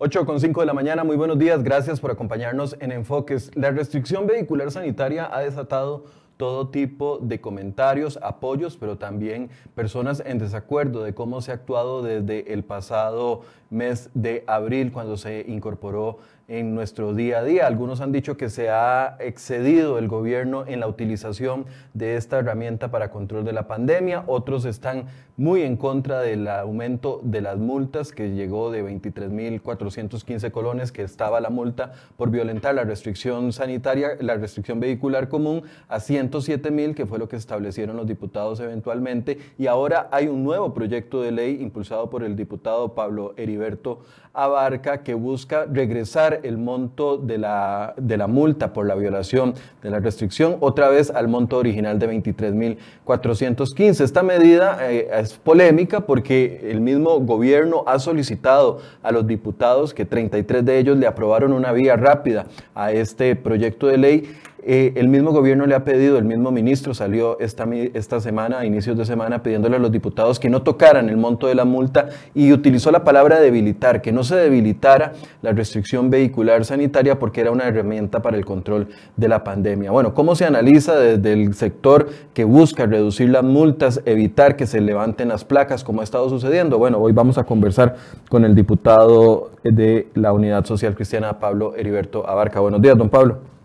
[0.00, 3.50] 8 con 5 de la mañana, muy buenos días, gracias por acompañarnos en Enfoques.
[3.56, 6.04] La restricción vehicular sanitaria ha desatado
[6.36, 12.02] todo tipo de comentarios, apoyos, pero también personas en desacuerdo de cómo se ha actuado
[12.02, 17.66] desde el pasado mes de abril cuando se incorporó en nuestro día a día.
[17.66, 22.90] Algunos han dicho que se ha excedido el gobierno en la utilización de esta herramienta
[22.90, 28.10] para control de la pandemia, otros están muy en contra del aumento de las multas
[28.10, 34.34] que llegó de 23.415 colones que estaba la multa por violentar la restricción sanitaria, la
[34.34, 40.08] restricción vehicular común a 107.000 que fue lo que establecieron los diputados eventualmente y ahora
[40.10, 44.00] hay un nuevo proyecto de ley impulsado por el diputado Pablo Heriberto
[44.32, 49.90] Abarca que busca regresar el monto de la, de la multa por la violación de
[49.90, 54.00] la restricción otra vez al monto original de 23.415.
[54.02, 60.04] Esta medida eh, es polémica porque el mismo gobierno ha solicitado a los diputados que
[60.04, 64.36] 33 de ellos le aprobaron una vía rápida a este proyecto de ley
[64.70, 68.66] eh, el mismo gobierno le ha pedido, el mismo ministro salió esta, esta semana, a
[68.66, 72.10] inicios de semana, pidiéndole a los diputados que no tocaran el monto de la multa
[72.34, 77.50] y utilizó la palabra debilitar, que no se debilitara la restricción vehicular sanitaria porque era
[77.50, 79.90] una herramienta para el control de la pandemia.
[79.90, 84.82] Bueno, ¿cómo se analiza desde el sector que busca reducir las multas, evitar que se
[84.82, 86.76] levanten las placas como ha estado sucediendo?
[86.76, 87.96] Bueno, hoy vamos a conversar
[88.28, 92.60] con el diputado de la Unidad Social Cristiana, Pablo Heriberto Abarca.
[92.60, 93.57] Buenos días, don Pablo.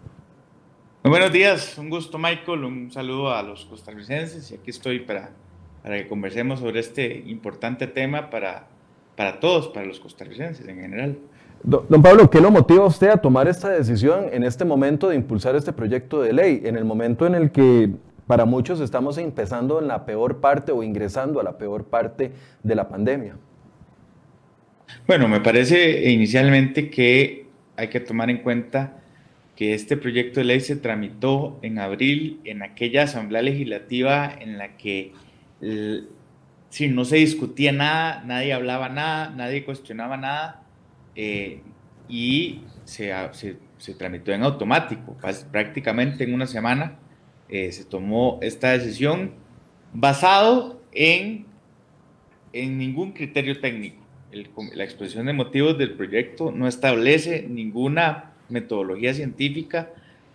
[1.03, 5.31] Muy buenos días, un gusto Michael, un saludo a los costarricenses y aquí estoy para,
[5.81, 8.67] para que conversemos sobre este importante tema para,
[9.17, 11.17] para todos, para los costarricenses en general.
[11.61, 15.17] Don Pablo, ¿qué lo motiva a usted a tomar esta decisión en este momento de
[15.17, 17.89] impulsar este proyecto de ley, en el momento en el que
[18.25, 22.31] para muchos estamos empezando en la peor parte o ingresando a la peor parte
[22.63, 23.35] de la pandemia?
[25.05, 29.02] Bueno, me parece inicialmente que hay que tomar en cuenta
[29.55, 34.77] que este proyecto de ley se tramitó en abril en aquella asamblea legislativa en la
[34.77, 35.11] que
[36.73, 40.63] si no se discutía nada, nadie hablaba nada, nadie cuestionaba nada
[41.15, 41.61] eh,
[42.09, 43.13] y se,
[43.77, 45.15] se, tramitó en automático.
[45.51, 46.97] Prácticamente en una semana
[47.47, 49.35] eh, se tomó esta decisión
[49.93, 51.45] basado en,
[52.53, 54.03] en ningún criterio técnico.
[54.73, 59.89] la exposición de motivos del proyecto no establece ninguna metodología científica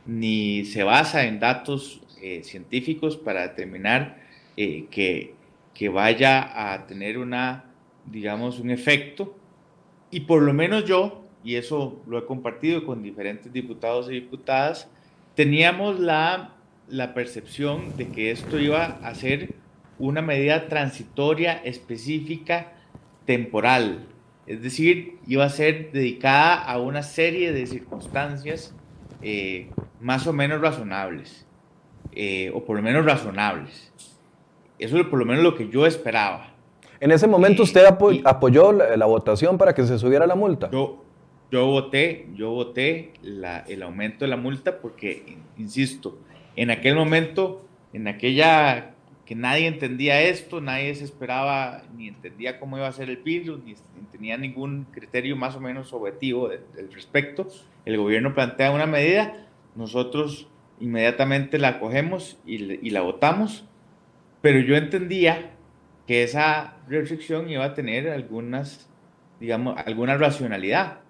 [0.06, 4.19] ni se basa en datos eh, científicos para determinar
[4.56, 5.34] eh, que,
[5.74, 7.66] que, vaya a tener una,
[8.06, 9.36] digamos, un efecto.
[10.10, 14.88] Y por lo menos yo, y eso lo he compartido con diferentes diputados y diputadas,
[15.34, 16.54] teníamos la,
[16.88, 19.54] la percepción de que esto iba a ser
[19.98, 22.72] una medida transitoria específica
[23.26, 24.06] temporal,
[24.48, 28.75] es decir, iba a ser dedicada a una serie de circunstancias
[29.20, 29.69] eh,
[30.00, 31.47] más o menos razonables,
[32.12, 33.92] eh, o por lo menos razonables.
[34.78, 36.54] Eso es por lo menos lo que yo esperaba.
[36.98, 37.84] En ese momento usted
[38.25, 40.70] apoyó la, votación para que se subiera la multa.
[40.70, 41.04] Yo,
[41.53, 46.20] yo voté, yo voté el aumento de la multa porque, insisto,
[46.56, 48.95] en aquel momento, en aquella
[49.28, 53.63] que nadie entendía esto, nadie se esperaba ni entendía cómo iba a ser el virus,
[53.63, 53.75] ni,
[54.10, 57.47] tenía ningún criterio más o menos objetivo del respecto.
[57.84, 60.48] El gobierno plantea una medida, nosotros
[60.80, 63.66] inmediatamente la cogemos y, la votamos,
[64.41, 65.51] pero yo entendía
[66.07, 68.89] que esa restricción iba a tener algunas,
[69.41, 71.01] digamos, alguna racionalidad.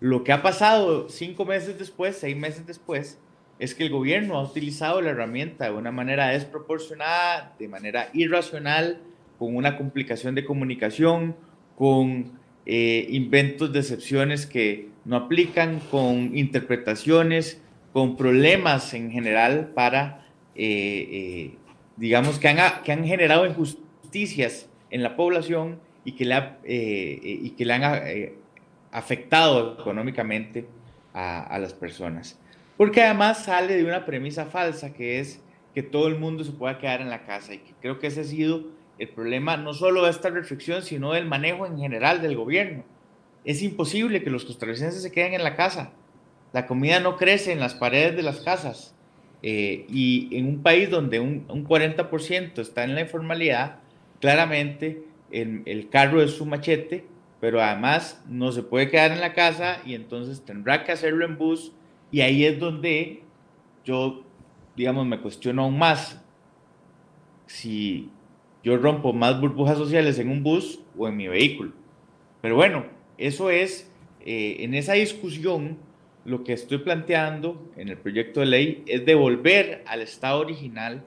[0.00, 3.20] Lo que ha pasado cinco meses después, seis meses después,
[3.58, 9.00] es que el gobierno ha utilizado la herramienta de una manera desproporcionada, de manera irracional,
[9.38, 11.36] con una complicación de comunicación,
[11.76, 17.60] con eh, inventos de excepciones que no aplican, con interpretaciones,
[17.92, 21.54] con problemas en general para, eh, eh,
[21.96, 27.72] digamos, que han, que han generado injusticias en la población y que le, y que
[27.72, 27.82] han
[28.92, 30.66] afectado económicamente
[31.12, 32.38] a las personas.
[32.78, 35.42] Porque además sale de una premisa falsa que es
[35.74, 38.24] que todo el mundo se pueda quedar en la casa y creo que ese ha
[38.24, 42.84] sido el problema no solo de esta reflexión, sino del manejo en general del gobierno.
[43.44, 45.92] Es imposible que los costarricenses se queden en la casa.
[46.52, 48.94] La comida no crece en las paredes de las casas.
[49.42, 53.80] Eh, y en un país donde un, 40% está en la informalidad,
[54.20, 55.02] claramente
[55.32, 57.04] el, el carro es su machete,
[57.40, 61.38] pero además no se puede quedar en la casa y entonces tendrá que hacerlo en
[61.38, 61.72] bus
[62.10, 63.22] y ahí es donde
[63.84, 64.24] yo,
[64.76, 66.22] digamos, me cuestiono aún más
[67.46, 68.10] si
[68.62, 71.72] yo rompo más burbujas sociales en un bus o en mi vehículo.
[72.40, 72.84] Pero bueno,
[73.16, 73.90] eso es,
[74.24, 75.78] eh, en esa discusión,
[76.24, 81.02] lo que estoy planteando en el proyecto de ley es devolver al estado original,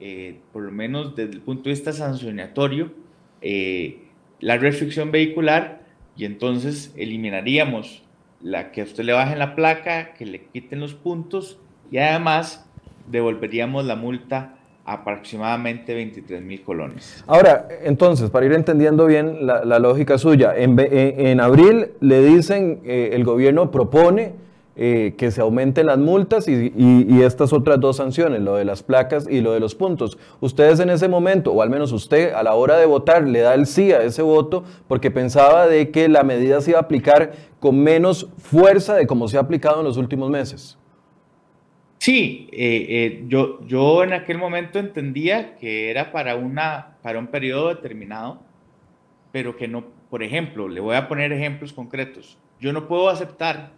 [0.00, 2.92] eh, por lo menos desde el punto de vista sancionatorio,
[3.40, 4.00] eh,
[4.40, 5.86] la restricción vehicular
[6.16, 8.02] y entonces eliminaríamos
[8.40, 11.58] la que a usted le bajen la placa, que le quiten los puntos
[11.90, 12.68] y además
[13.10, 14.54] devolveríamos la multa
[14.84, 17.22] aproximadamente 23 mil colones.
[17.26, 23.24] Ahora, entonces, para ir entendiendo bien la, lógica suya, en, abril le dicen, eh, el
[23.24, 24.32] gobierno propone
[24.80, 26.72] eh, que se aumenten las multas y,
[27.20, 30.18] estas otras dos sanciones, lo de las placas y lo de los puntos.
[30.38, 33.54] Ustedes en ese momento, o al menos usted a la hora de votar, le da
[33.54, 37.32] el sí a ese voto porque pensaba de que la medida se iba a aplicar
[37.58, 40.78] con menos fuerza de como se ha aplicado en los últimos meses.
[41.98, 47.26] Sí, eh, eh, yo, yo en aquel momento entendía que era para, una, para un
[47.26, 48.38] periodo determinado,
[49.32, 52.38] pero que no, por ejemplo, le voy a poner ejemplos concretos.
[52.60, 53.76] Yo no puedo aceptar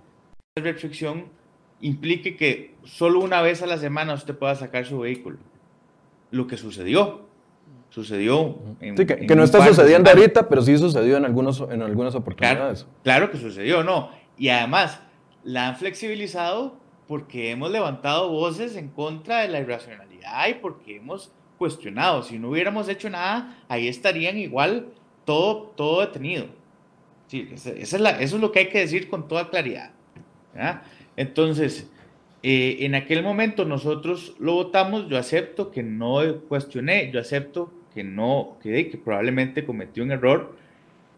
[0.60, 1.26] restricción
[1.80, 5.38] implique que solo una vez a la semana usted pueda sacar su vehículo.
[6.30, 7.22] Lo que sucedió,
[7.88, 12.14] sucedió en, sí, que, no está sucediendo ahorita, pero sí sucedió en, algunos, en algunas
[12.14, 12.84] oportunidades.
[12.84, 14.10] Claro, claro que sucedió, no.
[14.38, 15.00] Y además,
[15.44, 16.76] la han flexibilizado
[17.08, 22.22] porque hemos levantado voces en contra de la irracionalidad y porque hemos cuestionado.
[22.22, 24.92] Si no hubiéramos hecho nada, ahí estarían igual
[25.24, 26.46] todo, todo detenido.
[27.26, 29.92] Sí, esa es la, eso es lo que hay que decir con toda claridad.
[31.16, 31.90] Entonces,
[32.42, 38.04] eh, en aquel momento nosotros lo votamos, yo acepto que no cuestioné, yo acepto que
[38.04, 40.56] no, que, que probablemente cometió un error,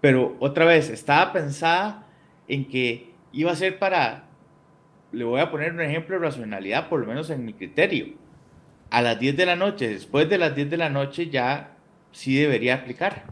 [0.00, 2.06] pero otra vez, estaba pensada
[2.48, 4.24] en que iba a ser para
[5.12, 8.14] le voy a poner un ejemplo de racionalidad, por lo menos en mi criterio.
[8.90, 11.76] A las 10 de la noche, después de las 10 de la noche ya
[12.12, 13.24] sí debería aplicar.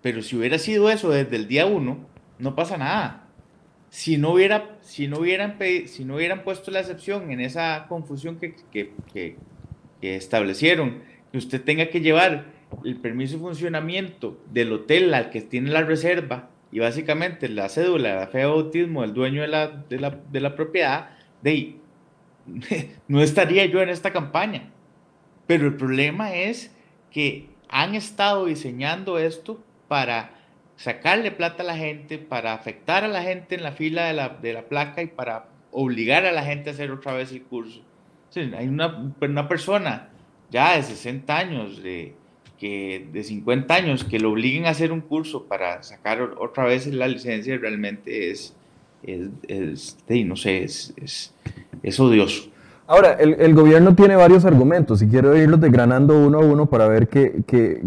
[0.00, 1.98] Pero si hubiera sido eso desde el día 1,
[2.38, 3.21] no pasa nada.
[3.92, 8.38] Si no, hubiera, si, no hubieran, si no hubieran puesto la excepción en esa confusión
[8.38, 9.36] que, que, que,
[10.16, 12.46] establecieron, que usted tenga que llevar
[12.86, 18.14] el permiso de funcionamiento del hotel al que tiene la reserva y básicamente la cédula,
[18.14, 21.10] la fe de bautismo del dueño de la, de la, de la propiedad,
[23.08, 24.70] no estaría yo en esta campaña.
[25.46, 26.74] Pero el problema es
[27.10, 30.41] que han estado diseñando esto para
[30.82, 34.30] sacarle plata a la gente, para afectar a la gente en la fila de la,
[34.30, 37.80] de la placa y para obligar a la gente a hacer otra vez el curso.
[38.34, 40.08] hay una, una persona
[40.50, 42.14] ya de 60 años, de
[42.58, 46.88] que de 50 años que lo obliguen a hacer un curso para sacar otra vez
[46.88, 48.54] la licencia realmente es,
[49.04, 50.94] es, no sé, es,
[51.82, 52.50] es, odioso.
[52.88, 56.88] Ahora, el, el, gobierno tiene varios argumentos y quiero irlos desgranando uno a uno para
[56.88, 57.82] ver qué, qué,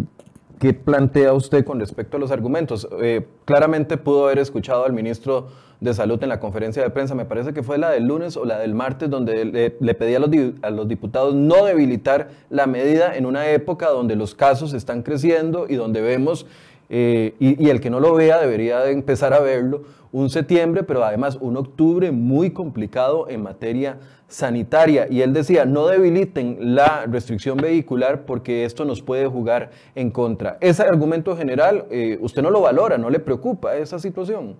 [0.60, 2.88] qué plantea usted con respecto a los argumentos.
[3.02, 5.48] Eh, claramente pudo haber escuchado al ministro
[5.80, 8.46] de Salud en la conferencia de prensa, me parece que fue la del lunes o
[8.46, 10.18] la del martes, donde le, pedía
[10.62, 15.66] a los, diputados no debilitar la medida en una época donde los casos están creciendo
[15.68, 16.46] y donde vemos,
[16.90, 21.04] eh, y, el que no lo vea debería de empezar a verlo, un septiembre, pero
[21.04, 23.98] además un octubre muy complicado en materia
[24.36, 25.08] sanitaria.
[25.10, 30.58] Y él decía, no debiliten la restricción vehicular porque esto nos puede jugar en contra.
[30.60, 34.58] Ese argumento general, eh, ¿usted no lo valora, no le preocupa esa situación?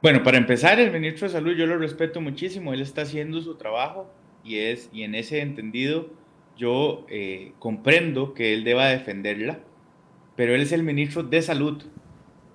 [0.00, 3.56] Bueno, para empezar, el ministro de Salud yo lo respeto muchísimo, él está haciendo su
[3.56, 4.10] trabajo
[4.42, 6.08] y, es, y en ese entendido
[6.56, 9.60] yo eh, comprendo que él deba defenderla,
[10.36, 11.82] pero él es el ministro de Salud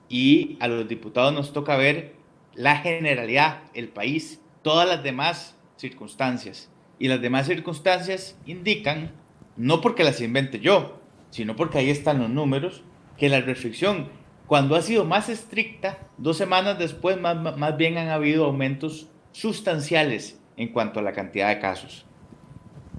[0.10, 2.14] y a los diputados nos toca ver
[2.56, 6.70] la generalidad, el país, todas las demás circunstancias.
[7.00, 9.12] Y las demás circunstancias indican,
[9.58, 12.84] no porque las invente yo, sino porque ahí están los números,
[13.18, 14.10] que la restricción
[14.50, 20.42] cuando ha sido más estricta, dos semanas después más, más bien han habido aumentos sustanciales
[20.58, 22.04] en cuanto a la cantidad de casos.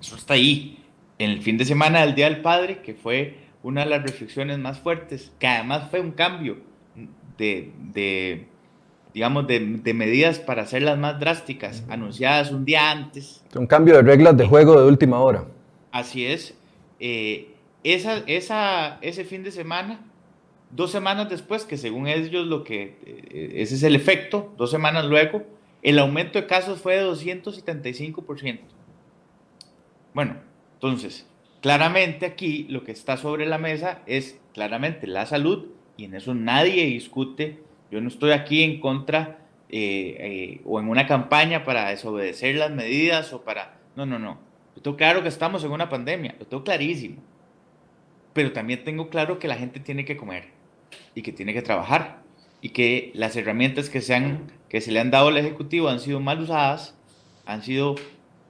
[0.01, 0.79] Eso está ahí.
[1.19, 4.61] En el fin de semana del Día del Padre, que fue una de las restricciones
[4.61, 6.59] más fuertes, que además fue un cambio
[7.37, 8.47] de, de
[9.13, 13.45] digamos, de, de, medidas para hacerlas más drásticas, anunciadas un día antes.
[13.55, 15.45] Un cambio de reglas de juego de última hora.
[15.93, 16.55] Así es.
[16.99, 20.01] Eh, esa, esa, ese fin de semana
[20.71, 25.05] Dos semanas después, que según ellos lo que, eh, ese es el efecto, dos semanas
[25.05, 25.43] luego,
[25.83, 28.61] el aumento de casos fue de 275%.
[30.15, 30.37] Bueno,
[30.75, 31.27] entonces,
[31.61, 36.35] claramente aquí lo que está sobre la mesa es claramente la salud y en eso
[36.35, 37.61] nadie discute.
[37.91, 42.71] Yo no estoy aquí en contra eh, eh, o en una campaña para desobedecer las
[42.71, 43.79] medidas o para...
[43.97, 44.39] No, no, no.
[44.77, 47.23] Yo tengo claro que estamos en una pandemia, lo tengo clarísimo.
[48.33, 50.49] Pero también tengo claro que la gente tiene que comer
[51.15, 52.23] y que tiene que trabajar.
[52.63, 55.99] y que las herramientas que se, han, que se le han dado al Ejecutivo han
[55.99, 56.95] sido mal usadas,
[57.47, 57.95] han, sido,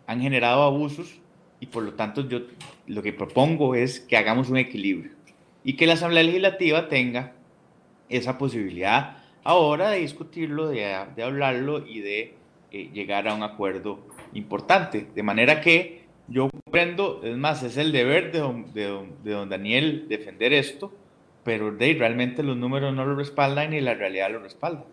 [0.07, 1.21] han generado abusos
[1.61, 2.41] y por lo tanto yo
[2.87, 5.13] lo que propongo es que hagamos un equilibrio
[5.63, 7.35] y que la Asamblea Legislativa tenga
[8.09, 12.35] esa posibilidad ahora de discutirlo, de, de hablarlo y de
[12.71, 14.01] eh, llegar a un acuerdo
[14.33, 15.09] importante.
[15.15, 19.49] De manera que yo comprendo, es más, es el deber de don, de de don
[19.49, 20.93] Daniel defender esto,
[21.45, 24.85] pero realmente los números no lo respaldan y la realidad lo respalda.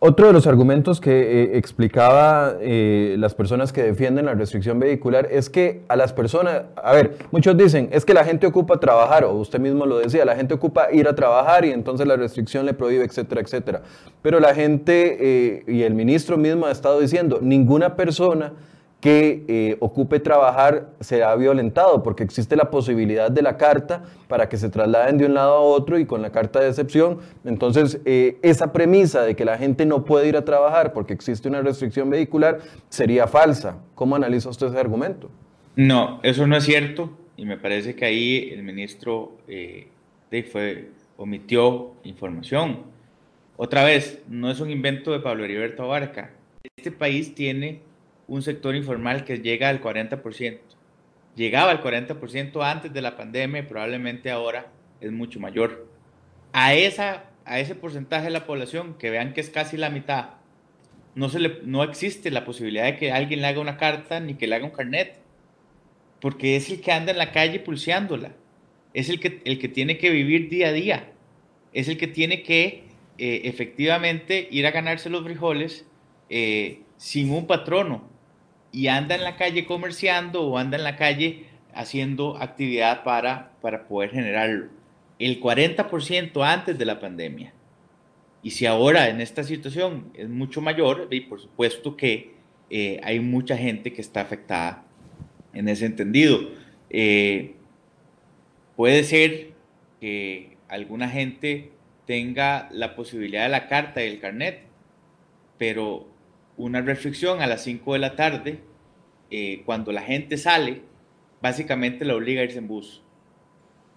[0.00, 5.26] Otro de los argumentos que eh, explicaba eh, las personas que defienden la restricción vehicular
[5.28, 9.24] es que a las personas, a ver, muchos dicen, es que la gente ocupa trabajar,
[9.24, 12.64] o usted mismo lo decía, la gente ocupa ir a trabajar y entonces la restricción
[12.64, 13.82] le prohíbe, etcétera, etcétera.
[14.22, 18.52] Pero la gente, eh, y el ministro mismo ha estado diciendo, ninguna persona
[19.00, 24.56] que eh, ocupe trabajar será violentado, porque existe la posibilidad de la carta para que
[24.56, 27.18] se trasladen de un lado a otro y con la carta de excepción.
[27.44, 31.48] Entonces, eh, esa premisa de que la gente no puede ir a trabajar porque existe
[31.48, 33.78] una restricción vehicular sería falsa.
[33.94, 35.30] ¿Cómo analiza usted ese argumento?
[35.76, 39.86] No, eso no es cierto y me parece que ahí el ministro eh,
[40.50, 42.82] fue, omitió información.
[43.56, 46.32] Otra vez, no es un invento de Pablo Heriberto Abarca.
[46.76, 47.80] Este país tiene
[48.28, 50.60] un sector informal que llega al 40%.
[51.34, 54.66] Llegaba al 40% antes de la pandemia y probablemente ahora
[55.00, 55.88] es mucho mayor.
[56.52, 60.30] A, esa, a ese porcentaje de la población, que vean que es casi la mitad,
[61.14, 64.34] no, se le, no existe la posibilidad de que alguien le haga una carta ni
[64.34, 65.18] que le haga un carnet,
[66.20, 68.32] porque es el que anda en la calle pulseándola,
[68.92, 71.12] es el que, el que tiene que vivir día a día,
[71.72, 72.84] es el que tiene que
[73.18, 75.86] eh, efectivamente ir a ganarse los frijoles
[76.30, 78.08] eh, sin un patrono,
[78.72, 83.86] y anda en la calle comerciando o anda en la calle haciendo actividad para, para
[83.86, 84.66] poder generarlo.
[85.18, 87.52] El 40% antes de la pandemia.
[88.42, 92.38] Y si ahora en esta situación es mucho mayor, y por supuesto que
[92.70, 94.84] eh, hay mucha gente que está afectada
[95.52, 96.40] en ese entendido.
[96.90, 97.54] Eh,
[98.76, 99.52] puede ser
[100.00, 101.72] que alguna gente
[102.06, 104.62] tenga la posibilidad de la carta y el carnet,
[105.58, 106.08] pero
[106.58, 108.58] una restricción a las 5 de la tarde,
[109.30, 110.82] eh, cuando la gente sale,
[111.40, 113.02] básicamente la obliga a irse en bus.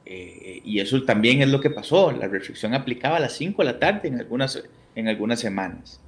[0.06, 2.12] Eh, y eso también es lo que pasó.
[2.12, 4.64] La restricción aplicaba a las 5 de la tarde en algunas,
[4.96, 6.00] en algunas semanas.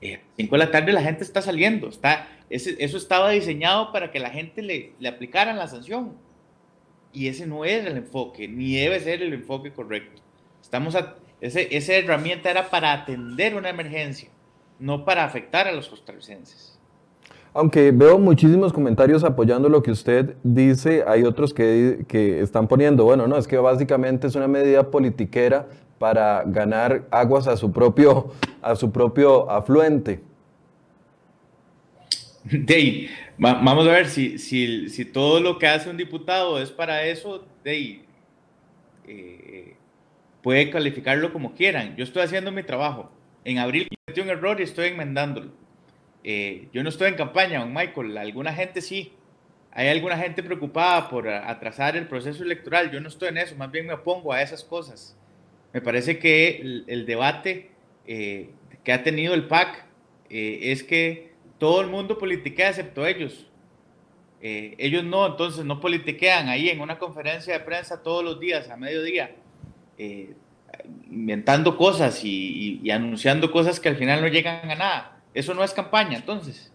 [0.00, 1.88] Eh, a las 5 de la tarde la gente está saliendo.
[1.88, 6.14] Está, eso estaba diseñado para que la gente le, le aplicaran la sanción.
[7.12, 10.22] Y ese no es el enfoque, ni debe ser el enfoque correcto.
[10.62, 10.94] Estamos
[11.40, 14.28] ese, esa herramienta era para atender una emergencia
[14.78, 16.78] no para afectar a los costarricenses.
[17.54, 23.04] Aunque veo muchísimos comentarios apoyando lo que usted dice, hay otros que, que están poniendo,
[23.04, 25.66] bueno, no, es que básicamente es una medida politiquera
[25.98, 28.32] para ganar aguas a su propio,
[28.62, 30.20] a su propio afluente.
[32.44, 37.04] Dey, vamos a ver si, si, si, todo lo que hace un diputado es para
[37.04, 38.04] eso, Dey,
[39.06, 39.74] eh,
[40.42, 41.96] puede calificarlo como quieran.
[41.96, 43.10] Yo estoy haciendo mi trabajo.
[43.48, 45.50] En abril cometí un error y estoy enmendándolo.
[46.22, 48.18] Eh, yo no estoy en campaña, don Michael.
[48.18, 49.14] Alguna gente sí.
[49.70, 52.90] Hay alguna gente preocupada por atrasar el proceso electoral.
[52.90, 55.16] Yo no estoy en eso, más bien me opongo a esas cosas.
[55.72, 57.70] Me parece que el, debate
[58.06, 58.50] eh,
[58.84, 59.86] que ha tenido el PAC
[60.28, 63.50] eh, es que todo el mundo politiquea excepto ellos.
[64.42, 68.76] ellos no, entonces no politiquean ahí en una conferencia de prensa todos los días, a
[68.76, 69.34] mediodía
[71.10, 75.20] inventando cosas y, anunciando cosas que al final no llegan a nada.
[75.34, 76.72] Eso no es campaña, entonces.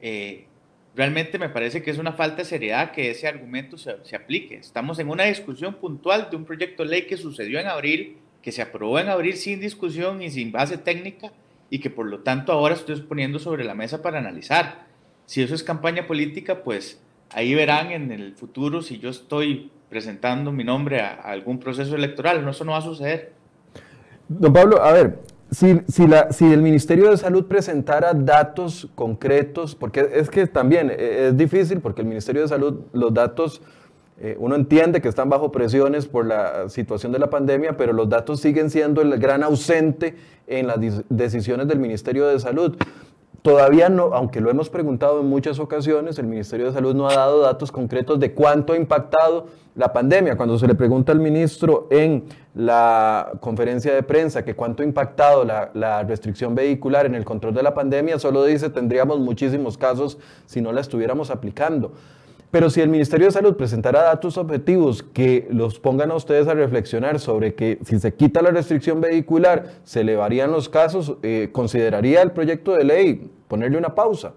[0.00, 0.46] Eh,
[0.94, 4.56] realmente me parece que es una falta de seriedad que ese argumento se, se, aplique.
[4.56, 8.52] Estamos en una discusión puntual de un proyecto de ley que sucedió en abril, que
[8.52, 11.32] se aprobó en abril sin discusión y sin base técnica
[11.72, 14.86] y que por lo tanto ahora estoy poniendo sobre la mesa para analizar.
[15.24, 20.52] Si eso es campaña política, pues ahí verán en el futuro si yo estoy presentando
[20.52, 22.44] mi nombre a, algún proceso electoral.
[22.44, 23.32] No, eso no va a suceder.
[24.38, 25.18] Don Pablo, a ver,
[25.50, 30.90] si, si, la, si, el Ministerio de Salud presentara datos concretos, porque es que también
[30.90, 33.60] eh, es difícil, porque el Ministerio de Salud, los datos,
[34.18, 38.08] eh, uno entiende que están bajo presiones por la situación de la pandemia, pero los
[38.08, 42.76] datos siguen siendo el gran ausente en las decisiones del Ministerio de Salud.
[43.42, 47.14] Todavía no, aunque lo hemos preguntado en muchas ocasiones, el Ministerio de Salud no ha
[47.14, 50.36] dado datos concretos de cuánto ha impactado la pandemia.
[50.36, 52.22] Cuando se le pregunta al ministro en
[52.54, 57.64] la conferencia de prensa que cuánto ha impactado la, restricción vehicular en el control de
[57.64, 61.92] la pandemia, solo dice tendríamos muchísimos casos si no la estuviéramos aplicando.
[62.52, 66.52] Pero si el Ministerio de Salud presentara datos objetivos que los pongan a ustedes a
[66.52, 72.20] reflexionar sobre que si se quita la restricción vehicular se elevarían los casos, eh, ¿consideraría
[72.20, 74.34] el proyecto de ley ponerle una pausa?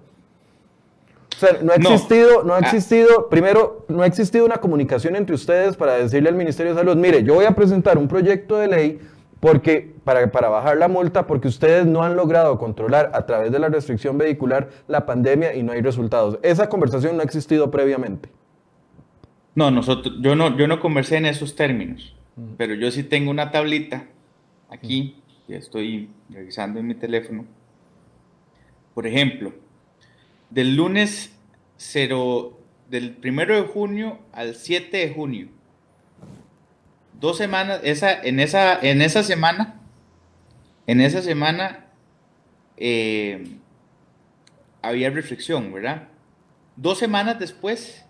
[1.36, 2.62] O sea, no ha existido, no, ha ah.
[2.62, 6.96] existido, primero, no ha existido una comunicación entre ustedes para decirle al Ministerio de Salud,
[6.96, 9.00] mire, yo voy a presentar un proyecto de ley
[9.40, 13.60] porque para, para, bajar la multa, porque ustedes no han logrado controlar a través de
[13.60, 16.40] la restricción vehicular la pandemia y no hay resultados.
[16.42, 18.30] Esa conversación no ha existido previamente.
[19.54, 22.16] No, nosotros, yo no, yo no conversé en esos términos,
[22.58, 24.08] pero yo sí tengo una tablita
[24.70, 27.46] aquí, que estoy revisando en mi teléfono.
[28.94, 29.54] Por ejemplo,
[30.50, 31.38] del lunes
[31.78, 32.58] 0,
[32.90, 35.48] del 1 de junio al 7 de junio,
[37.26, 39.82] dos semanas, esa, en, esa, en esa semana,
[40.86, 41.88] en esa semana
[42.78, 43.58] eh,
[44.84, 46.08] había reflexión, ¿verdad?
[46.76, 48.06] Dos semanas después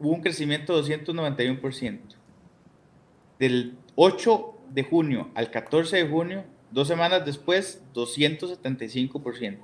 [0.00, 2.00] hubo un crecimiento de 291%.
[3.38, 9.58] Del 8 de junio al 14 de junio, dos semanas después, 275%.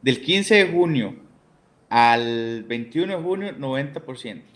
[0.00, 1.16] Del 15 de junio
[1.90, 4.55] al 21 de junio, 90%.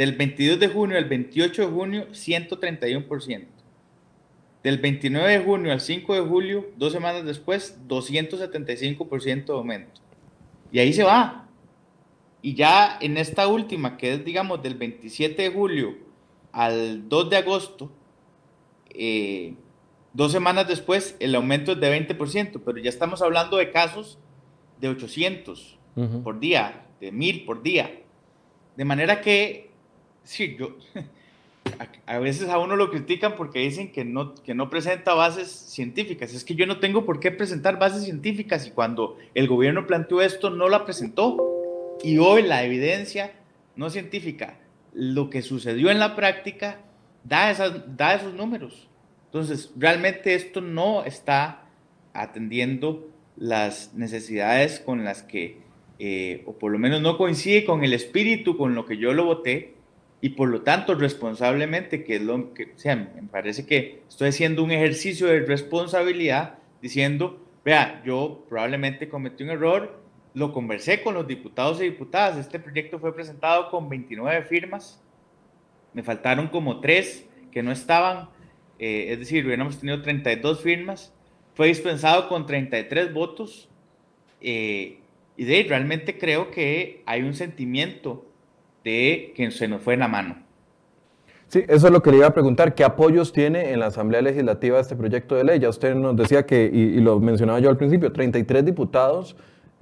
[0.00, 3.46] Del 22 de junio al 28 de junio, 131%.
[4.62, 10.00] Del 29 de junio al 5 de julio, dos semanas después, 275% de aumento.
[10.72, 11.46] Y ahí se va.
[12.40, 15.98] Y ya en esta última, que es, digamos, del 27 de julio
[16.50, 17.92] al 2 de agosto,
[18.94, 19.52] eh,
[20.14, 24.18] dos semanas después, el aumento es de 20%, pero ya estamos hablando de casos
[24.80, 25.78] de 800
[26.24, 28.00] por día, de 1000 por día.
[28.78, 29.69] De manera que
[30.24, 30.76] sí, yo,
[32.06, 36.34] a, veces a uno lo critican porque dicen que no, que no presenta bases científicas.
[36.34, 40.22] Es que yo no tengo por qué presentar bases científicas y cuando el gobierno planteó
[40.22, 41.36] esto no la presentó.
[42.02, 43.32] Y hoy la evidencia
[43.76, 44.58] no científica,
[44.94, 46.80] lo que sucedió en la práctica,
[47.24, 48.88] da, esas, da esos números.
[49.26, 51.64] Entonces, realmente esto no está
[52.12, 55.58] atendiendo las necesidades con las que,
[55.98, 59.24] eh, o por lo menos no coincide con el espíritu con lo que yo lo
[59.24, 59.74] voté,
[60.20, 64.70] y por lo tanto responsablemente, que es lo que, me parece que estoy haciendo un
[64.70, 69.98] ejercicio de responsabilidad diciendo, vea, yo probablemente cometí un error,
[70.34, 75.02] lo conversé con los diputados y diputadas, este proyecto fue presentado con 29 firmas,
[75.94, 78.28] me faltaron como tres que no estaban,
[78.78, 81.14] eh, es decir, hubiéramos tenido 32 firmas,
[81.54, 83.68] fue dispensado con 33 votos,
[84.40, 84.98] eh,
[85.36, 88.29] y de ahí realmente creo que hay un sentimiento
[88.84, 90.36] de que se nos fue en la mano.
[91.48, 92.74] Sí, eso es lo que le iba a preguntar.
[92.76, 95.58] ¿Qué apoyos tiene en la Asamblea Legislativa este proyecto de ley?
[95.58, 99.36] Ya usted nos decía que, y, lo mencionaba yo al principio, 33 diputados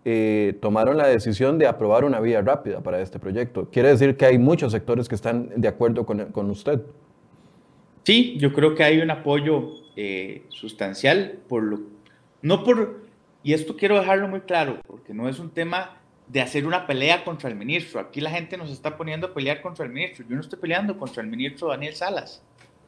[0.04, 3.68] eh, tomaron la decisión de aprobar una vía rápida para este proyecto.
[3.70, 6.80] Quiere decir que hay muchos sectores que están de acuerdo con, con usted.
[8.04, 11.80] Sí, yo creo que hay un apoyo eh, sustancial, por lo,
[12.40, 13.02] no por,
[13.42, 17.24] y esto quiero dejarlo muy claro, porque no es un tema de hacer una pelea
[17.24, 18.00] contra el ministro.
[18.00, 20.26] Aquí la gente nos está poniendo a pelear contra el ministro.
[20.28, 22.42] Yo no estoy peleando contra el ministro Daniel Salas.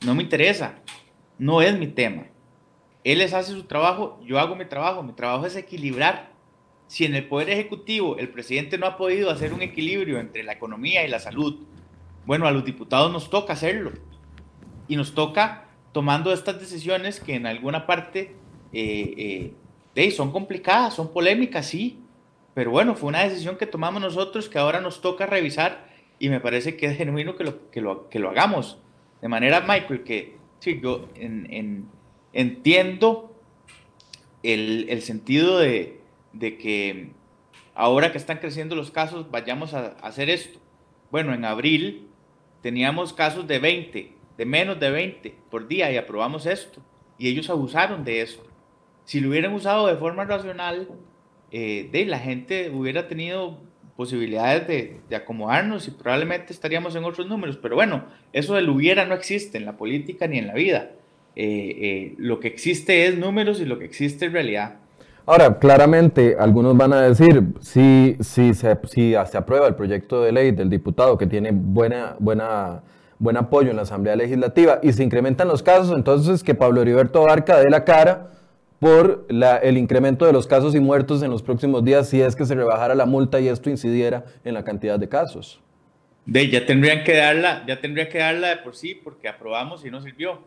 [0.05, 0.75] No me interesa.
[1.39, 2.27] No es mi tema.
[3.03, 5.03] Él les hace su trabajo, yo hago mi trabajo.
[5.03, 6.31] Mi trabajo es equilibrar.
[6.87, 10.53] Si en el Poder Ejecutivo el presidente no ha podido hacer un equilibrio entre la
[10.53, 11.61] economía y la salud,
[12.27, 13.93] bueno, a los diputados nos toca hacerlo.
[14.87, 18.35] Y nos toca tomando estas decisiones que en alguna parte
[18.73, 19.55] eh,
[19.95, 22.01] eh, son complicadas, son polémicas, sí,
[22.55, 26.41] pero bueno, fue una decisión que tomamos nosotros que ahora nos toca revisar y me
[26.41, 28.79] parece que es genuino que lo, que lo, que lo hagamos.
[29.23, 31.09] De manera, Michael, que sí, yo
[32.33, 33.35] entiendo
[34.43, 36.01] el, el sentido de,
[36.33, 37.13] de, que
[37.75, 40.59] ahora que están creciendo los casos, vayamos a, a hacer esto.
[41.11, 42.09] Bueno, en abril
[42.63, 46.83] teníamos casos de 20, de menos de 20 por día y aprobamos esto.
[47.19, 48.43] Y ellos abusaron de esto.
[49.05, 50.89] Si lo hubieran usado de forma racional,
[51.53, 53.59] eh, de la gente hubiera tenido
[53.97, 57.59] posibilidades de, acomodarnos y probablemente estaríamos en otros números.
[57.61, 60.93] Pero bueno, eso del hubiera no existe en la política ni en la vida.
[61.37, 64.77] Eh, eh, lo que existe es números y lo que existe es realidad.
[65.27, 70.33] Ahora, claramente, algunos van a decir, si, si, se, si se aprueba el proyecto de
[70.33, 72.83] ley del diputado que tiene buena, buena,
[73.19, 77.23] buen apoyo en la Asamblea Legislativa y se incrementan los casos, entonces que Pablo Heriberto
[77.23, 78.31] Barca dé la cara
[78.81, 82.47] por el incremento de los casos y muertos en los próximos días si es que
[82.47, 85.61] se rebajara la multa y esto incidiera en la cantidad de casos.
[86.25, 89.91] De, ya tendrían que darla, ya tendría que darla de por sí porque aprobamos y
[89.91, 90.43] no sirvió.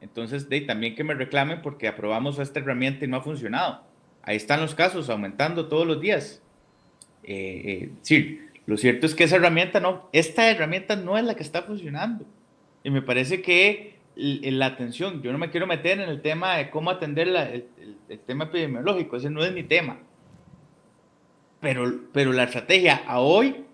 [0.00, 3.82] Entonces, de, también que me reclamen porque aprobamos esta herramienta y no ha funcionado.
[4.22, 6.40] Ahí están los casos aumentando todos los días.
[7.24, 11.34] Eh, eh, sí, lo cierto es que esa herramienta no, esta herramienta no es la
[11.34, 12.26] que está funcionando.
[12.84, 16.70] Y me parece que la atención, yo no me quiero meter en el tema de
[16.70, 19.98] cómo atender el, tema epidemiológico, ese no es mi tema.
[21.60, 23.64] Pero, pero la estrategia a hoy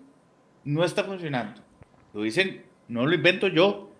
[0.63, 1.61] no está funcionando.
[2.13, 3.91] Lo dicen, no lo invento yo.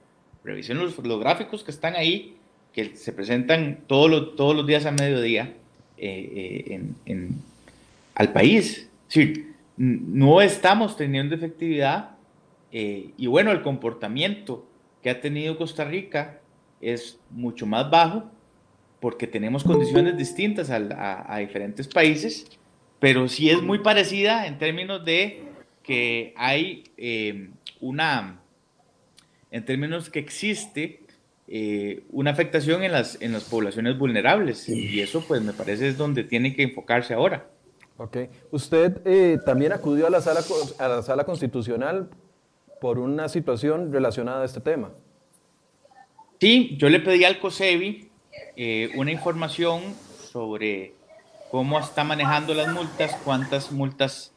[0.44, 2.38] Revisen los, gráficos que están ahí,
[2.74, 5.56] que se presentan todos los, todos los días a mediodía
[5.98, 7.42] eh, eh, en,
[8.16, 8.90] al país.
[9.08, 9.48] Sí,
[9.78, 12.12] no estamos teniendo efectividad
[12.72, 14.69] eh, y bueno, el comportamiento
[15.02, 16.40] que ha tenido Costa Rica
[16.82, 18.30] es mucho más bajo
[19.00, 22.48] porque tenemos condiciones distintas a, diferentes países,
[23.00, 25.44] pero sí es muy parecida en términos de
[25.84, 28.42] que hay eh, una,
[29.52, 31.02] en términos que existe
[31.48, 35.98] eh, una afectación en las, en las poblaciones vulnerables y eso pues me parece es
[35.98, 37.50] donde tiene que enfocarse ahora.
[37.98, 38.18] Ok.
[38.52, 40.42] Usted eh, también acudió a la, sala,
[40.78, 42.10] a la sala constitucional
[42.80, 44.92] por una situación relacionada a este tema.
[46.40, 48.10] Sí, yo le pedí al COSEBI
[48.56, 49.82] eh, una información
[50.32, 50.94] sobre
[51.52, 54.32] cómo está manejando las multas, cuántas multas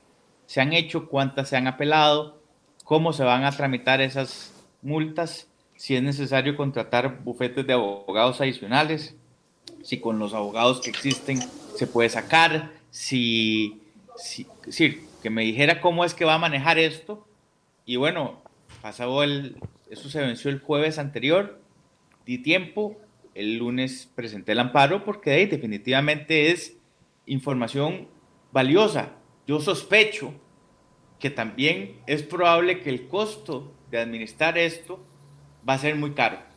[0.46, 2.40] se han hecho, cuántas se han apelado,
[2.84, 4.52] cómo se van a tramitar esas
[4.82, 9.16] multas, si es necesario contratar bufetes de abogados adicionales,
[9.82, 11.40] si con los abogados que existen
[11.76, 13.80] se puede sacar, si,
[14.16, 14.46] si,
[15.22, 17.26] que me dijera cómo es que va a manejar esto.
[17.84, 18.42] Y bueno,
[18.80, 19.56] pasado el,
[19.90, 21.60] eso se venció el jueves anterior,
[22.24, 22.98] di tiempo,
[23.34, 26.76] el lunes presenté el amparo porque definitivamente es
[27.26, 28.08] información
[28.52, 29.16] valiosa.
[29.46, 30.34] Yo sospecho
[31.18, 35.04] que también es probable que el costo de administrar esto
[35.68, 36.51] va a ser muy caro.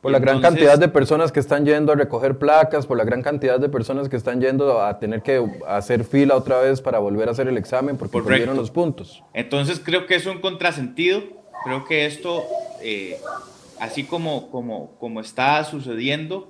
[0.00, 3.20] Por la gran cantidad de personas que están yendo a recoger placas, por la gran
[3.20, 7.28] cantidad de personas que están yendo a tener que hacer fila otra vez para volver
[7.28, 9.24] a hacer el examen porque perdieron los puntos.
[9.34, 11.24] Entonces creo que es un contrasentido.
[11.64, 12.44] Creo que esto,
[12.80, 13.16] eh,
[13.80, 16.48] así como, como, como está sucediendo,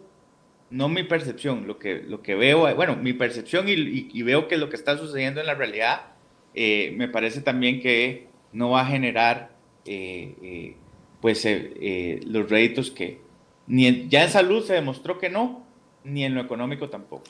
[0.68, 4.68] no mi percepción, lo que, lo que veo, bueno, mi percepción y, veo que lo
[4.68, 6.02] que está sucediendo en la realidad,
[6.54, 9.52] eh, me parece también que no va a generar
[9.86, 10.76] eh,
[11.22, 11.48] pues
[12.26, 13.26] los réditos que,
[13.68, 15.62] ni ya en salud se demostró que no,
[16.02, 17.24] ni en lo económico tampoco.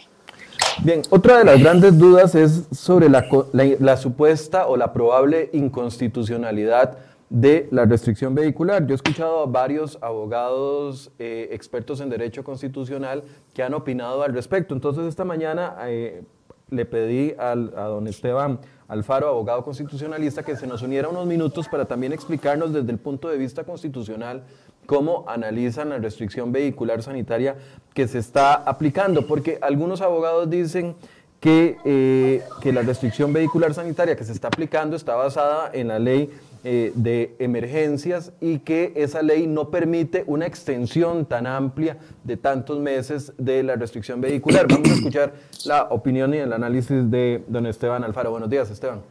[0.83, 6.99] Bien, otra de las grandes dudas es sobre la, supuesta o la probable inconstitucionalidad
[7.31, 8.87] de la restricción vehicular.
[8.87, 14.33] Yo he escuchado a varios abogados eh, expertos en derecho constitucional que han opinado al
[14.33, 14.73] respecto.
[14.73, 16.23] Entonces, esta mañana eh,
[16.71, 21.69] le pedí al, a don Esteban Alfaro, abogado constitucionalista, que se nos uniera unos minutos
[21.69, 24.45] para también explicarnos desde el punto de vista constitucional
[24.89, 27.57] cómo analizan la restricción vehicular sanitaria
[27.93, 30.97] que se está aplicando, porque algunos abogados dicen
[31.41, 35.99] que, eh, que la restricción vehicular sanitaria que se está aplicando está basada en la
[35.99, 36.31] ley
[36.65, 42.81] eh, de emergencias y que esa ley no permite una extensión tan amplia de tantos
[42.81, 44.67] meses de la restricción vehicular.
[44.69, 45.35] Vamos a escuchar
[45.67, 48.31] la opinión y el análisis de don Esteban Alfaro.
[48.31, 49.03] Buenos días, Esteban.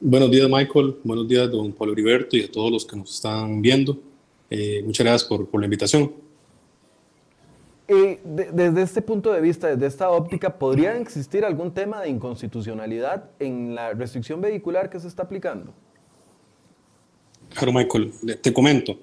[0.00, 0.96] Buenos días, Michael.
[1.04, 4.09] Buenos días, don Pablo Heriberto y a todos los que nos están viendo.
[4.50, 6.12] Eh, muchas gracias por, por la invitación.
[7.92, 13.30] Eh, desde este punto de vista, desde esta óptica, ¿podría existir algún tema de inconstitucionalidad
[13.40, 15.72] en la restricción vehicular que se está aplicando?
[17.52, 18.96] Claro, Michael, te comento.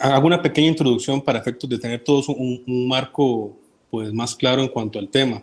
[0.00, 3.56] Hago una pequeña introducción para efectos de tener todos un, un marco
[3.90, 5.42] pues, más claro en cuanto al tema.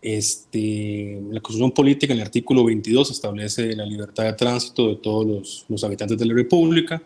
[0.00, 5.26] Este, la Constitución Política, en el artículo 22, establece la libertad de tránsito de todos
[5.26, 7.02] los, los habitantes de la República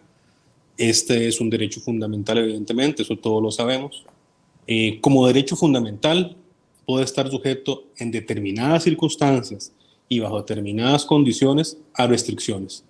[0.78, 4.04] este es un derecho fundamental, evidentemente, eso todos lo sabemos.
[4.66, 6.36] Eh, como derecho fundamental,
[6.86, 9.72] puede estar sujeto en determinadas circunstancias
[10.08, 12.84] y bajo determinadas condiciones a restricciones.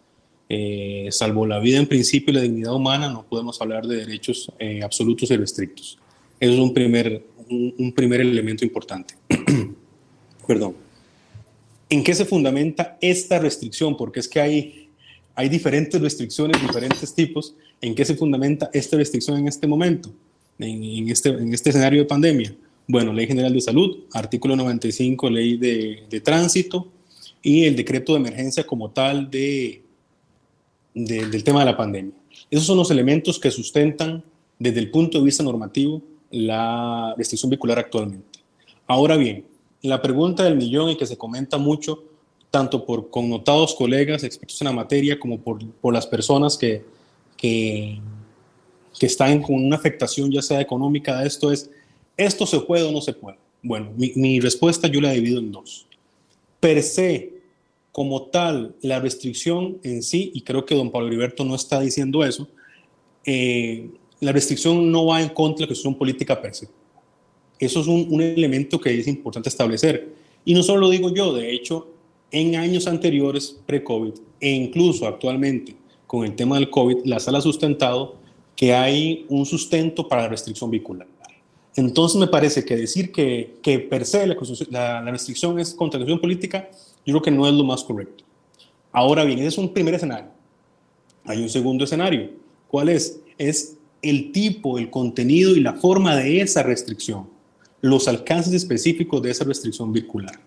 [0.51, 4.53] Eh, salvo la vida en principio y la dignidad humana, no podemos hablar de derechos
[4.59, 5.98] eh, absolutos y restrictos.
[6.38, 9.14] Eso es un primer, un primer elemento importante.
[10.46, 10.77] Perdón.
[11.90, 13.96] ¿En qué se fundamenta esta restricción?
[13.96, 14.88] Porque es que hay
[15.38, 17.55] hay diferentes restricciones, diferentes tipos.
[17.81, 20.11] ¿En qué se fundamenta esta restricción en este momento,
[20.59, 22.57] en, este, en este escenario de pandemia?
[22.88, 26.88] Bueno, Ley General de Salud, artículo 95, Ley de, de Tránsito
[27.40, 29.81] y el decreto de emergencia como tal de,
[30.92, 32.14] del tema de la pandemia.
[32.51, 34.24] Esos son los elementos que sustentan
[34.59, 38.40] desde el punto de vista normativo la restricción vehicular actualmente.
[38.88, 39.44] Ahora bien,
[39.83, 42.03] la pregunta del millón y que se comenta mucho
[42.51, 46.83] tanto por connotados colegas, expertos en la materia, como por, por las personas que,
[47.37, 48.01] que,
[48.99, 51.71] que, están con una afectación ya sea económica esto es,
[52.17, 53.39] ¿esto se puede o no se puede?
[53.63, 55.87] Bueno, mi, mi respuesta yo la divido en dos.
[56.61, 57.33] Per se,
[57.93, 62.25] como tal, la restricción en sí, y creo que don Pablo Heriberto no está diciendo
[62.25, 62.49] eso,
[63.25, 66.69] eh, la restricción no va en contra de la cuestión política per se.
[67.59, 70.15] Eso es un, un, elemento que es importante establecer.
[70.45, 71.89] Y no solo lo digo yo, de hecho,
[72.31, 77.43] en años anteriores, pre-COVID, e incluso actualmente con el tema del COVID, la sala ha
[77.43, 78.17] sustentado
[78.57, 81.07] que hay un sustento para la restricción vehicular.
[81.77, 84.37] Entonces me parece que decir que, que per se la,
[84.71, 86.69] la, la restricción es contra la cuestión política,
[87.07, 88.25] yo creo que no es lo más correcto.
[88.91, 90.31] Ahora bien, ese es un primer escenario.
[91.25, 92.31] Hay un segundo escenario.
[92.69, 93.21] ¿Cuál es?
[93.37, 97.29] Es el tipo, el contenido y la forma de esa restricción,
[97.81, 100.41] los alcances específicos de esa restricción vehicular.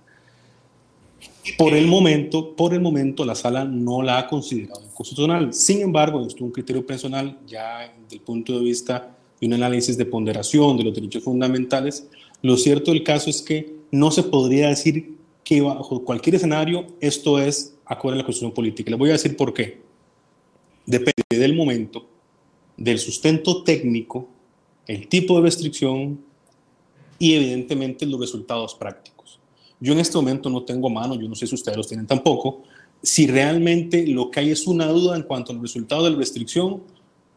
[1.57, 5.53] Por el momento, por el momento la sala no la ha considerado constitucional.
[5.53, 9.53] Sin embargo, esto es un criterio personal ya desde el punto de vista de un
[9.53, 12.07] análisis de ponderación de los derechos fundamentales.
[12.41, 17.39] Lo cierto del caso es que no se podría decir que bajo cualquier escenario esto
[17.39, 18.91] es acorde a la constitución política.
[18.91, 19.81] Les voy a decir por qué.
[20.85, 22.07] Depende del momento,
[22.77, 24.27] del sustento técnico,
[24.87, 26.19] el tipo de restricción
[27.19, 29.20] y evidentemente los resultados prácticos.
[29.81, 32.61] Yo en este momento no tengo mano, yo no sé si ustedes los tienen tampoco,
[33.01, 36.83] si realmente lo que hay es una duda en cuanto al resultado de la restricción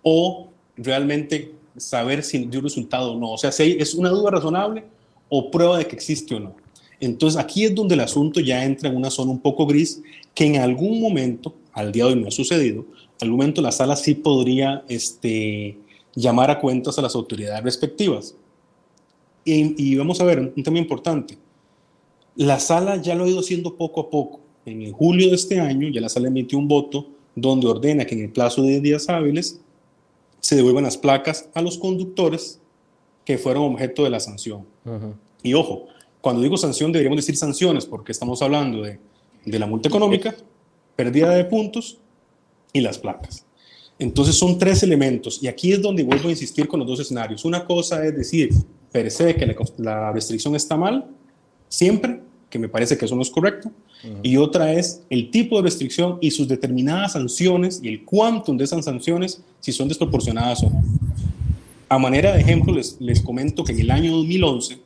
[0.02, 3.32] o realmente saber si dio resultado o no.
[3.32, 4.84] O sea, si es una duda razonable
[5.30, 6.54] o prueba de que existe o no.
[7.00, 10.02] Entonces aquí es donde el asunto ya entra en una zona un poco gris
[10.34, 12.84] que en algún momento, al día de hoy no ha sucedido,
[13.20, 15.78] en algún momento la sala sí podría este,
[16.14, 18.34] llamar a cuentas a las autoridades respectivas.
[19.44, 21.38] Y, y vamos a ver un tema importante.
[22.36, 24.40] La sala ya lo ha ido haciendo poco a poco.
[24.66, 28.22] En julio de este año ya la sala emitió un voto donde ordena que en
[28.22, 29.60] el plazo de 10 días hábiles
[30.40, 32.60] se devuelvan las placas a los conductores
[33.24, 34.66] que fueron objeto de la sanción.
[35.42, 35.86] Y ojo,
[36.20, 38.98] cuando digo sanción deberíamos decir sanciones porque estamos hablando de,
[39.44, 40.34] de la multa económica,
[40.96, 41.98] pérdida de puntos
[42.72, 43.44] y las placas.
[43.98, 47.44] Entonces son tres elementos y aquí es donde vuelvo a insistir con los dos escenarios.
[47.44, 48.50] Una cosa es decir,
[48.90, 51.08] per se que la, la restricción está mal,
[51.74, 53.70] siempre, que me parece que eso no es correcto,
[54.22, 58.64] y otra es el tipo de restricción y sus determinadas sanciones y el quantum de
[58.64, 60.84] esas sanciones, si son desproporcionadas o no.
[61.88, 64.78] A manera de ejemplo, les, les comento que en el año 2011,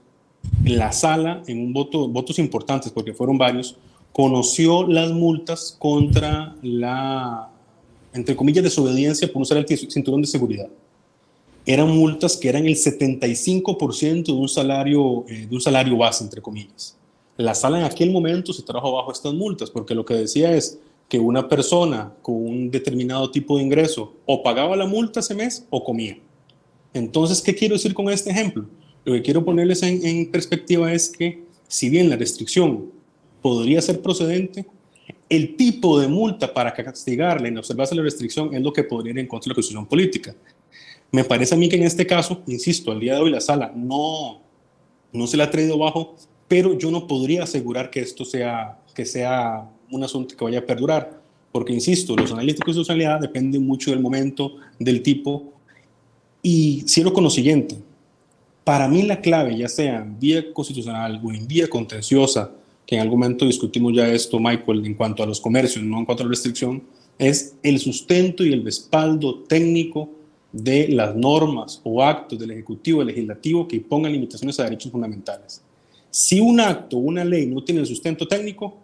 [0.64, 3.76] la sala, en un voto, votos importantes, porque fueron varios,
[4.12, 7.50] conoció las multas contra la,
[8.12, 10.68] entre comillas, desobediencia por usar el cinturón de seguridad.
[11.68, 16.40] Eran multas que eran el 75% de un salario, eh, de un salario base, entre
[16.40, 16.96] comillas.
[17.36, 20.78] La sala en aquel momento se trajo bajo estas multas, porque lo que decía es
[21.10, 25.66] que una persona con un determinado tipo de ingreso o pagaba la multa ese mes
[25.68, 26.18] o comía.
[26.94, 28.64] Entonces, ¿qué quiero decir con este ejemplo?
[29.04, 32.86] Lo que quiero ponerles en, perspectiva es que, si bien la restricción
[33.42, 34.64] podría ser procedente,
[35.28, 39.18] el tipo de multa para castigarle en observarse la restricción es lo que podría ir
[39.18, 40.34] en contra de la constitución política.
[41.10, 43.72] Me parece a mí que en este caso, insisto, al día de hoy la sala
[43.74, 44.40] no,
[45.12, 46.16] no se la ha traído bajo
[46.48, 50.66] pero yo no podría asegurar que esto sea, que sea un asunto que vaya a
[50.66, 51.20] perdurar,
[51.52, 55.52] porque insisto, los análisis de constitucionalidad dependen mucho del momento, del tipo,
[56.42, 57.76] y cierro con lo siguiente,
[58.64, 62.50] para mí la clave, ya sea en vía constitucional o en vía contenciosa,
[62.86, 66.06] que en algún momento discutimos ya esto, Michael, en cuanto a los comercios, no en
[66.06, 66.82] cuanto a la restricción,
[67.18, 70.10] es el sustento y el respaldo técnico
[70.52, 75.62] de las normas o actos del Ejecutivo y Legislativo que pongan limitaciones a derechos fundamentales.
[76.10, 78.76] Si un acto, una ley no tiene el sustento técnico,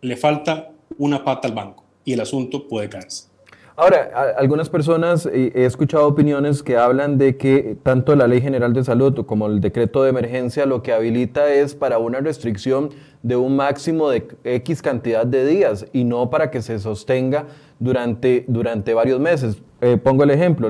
[0.00, 3.30] le falta una pata al banco y el asunto puede caerse.
[3.76, 8.84] Ahora, algunas personas, he escuchado opiniones que hablan de que tanto la Ley General de
[8.84, 12.90] Salud como el decreto de emergencia lo que habilita es para una restricción
[13.22, 17.46] de un máximo de X cantidad de días y no para que se sostenga
[17.78, 19.60] durante, durante varios meses.
[19.82, 20.68] Eh, pongo el ejemplo,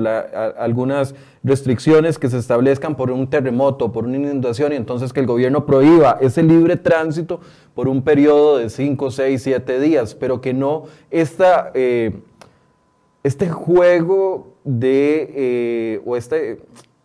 [0.57, 5.25] algunas restricciones que se establezcan por un terremoto, por una inundación, y entonces que el
[5.25, 7.41] gobierno prohíba ese libre tránsito
[7.75, 12.13] por un periodo de 5, 6, 7 días, pero que no esta, eh,
[13.23, 16.61] este juego de, eh, o este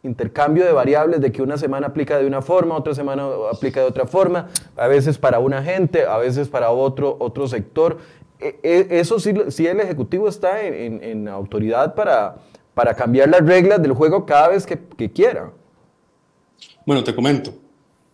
[0.07, 3.87] intercambio de variables de que una semana aplica de una forma, otra semana aplica de
[3.87, 7.99] otra forma, a veces para una gente, a veces para otro, otro sector.
[8.41, 9.31] E, e, eso sí,
[9.67, 12.37] el Ejecutivo está en, en, autoridad para,
[12.75, 15.53] para cambiar las reglas del juego cada vez que, quiera.
[16.87, 17.53] Bueno, te comento.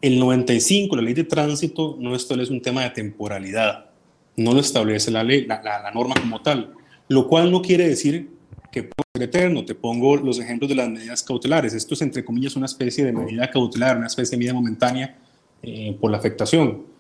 [0.01, 3.91] El 95, la ley de tránsito, no establece un tema de temporalidad.
[4.37, 6.75] No lo establece la, ley, la, la norma como tal.
[7.09, 8.31] Lo cual no quiere decir
[8.73, 9.65] que puede ser eterno.
[9.65, 11.75] Te pongo los ejemplos de las medidas cautelares.
[11.75, 15.17] Esto es, entre comillas, una especie de medida cautelar, una especie de medida momentánea
[15.63, 16.91] eh, por la afectación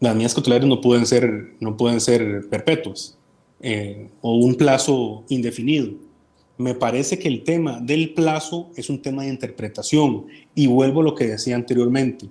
[0.00, 3.16] las medidas cautelares no pueden ser, no pueden ser perpetuas
[3.60, 5.90] eh, o un plazo indefinido.
[6.58, 11.04] Me parece que el tema del plazo es un tema de interpretación y vuelvo a
[11.04, 12.28] lo que decía anteriormente.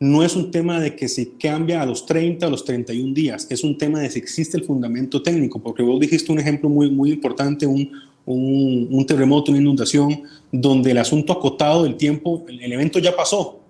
[0.00, 3.48] No es un tema de que se cambia a los 30 o los 31 días,
[3.50, 6.88] es un tema de si existe el fundamento técnico, porque vos dijiste un ejemplo muy,
[6.88, 7.90] muy importante, un,
[8.34, 13.60] un, terremoto, una inundación, donde el asunto acotado del tiempo, el, evento ya pasó,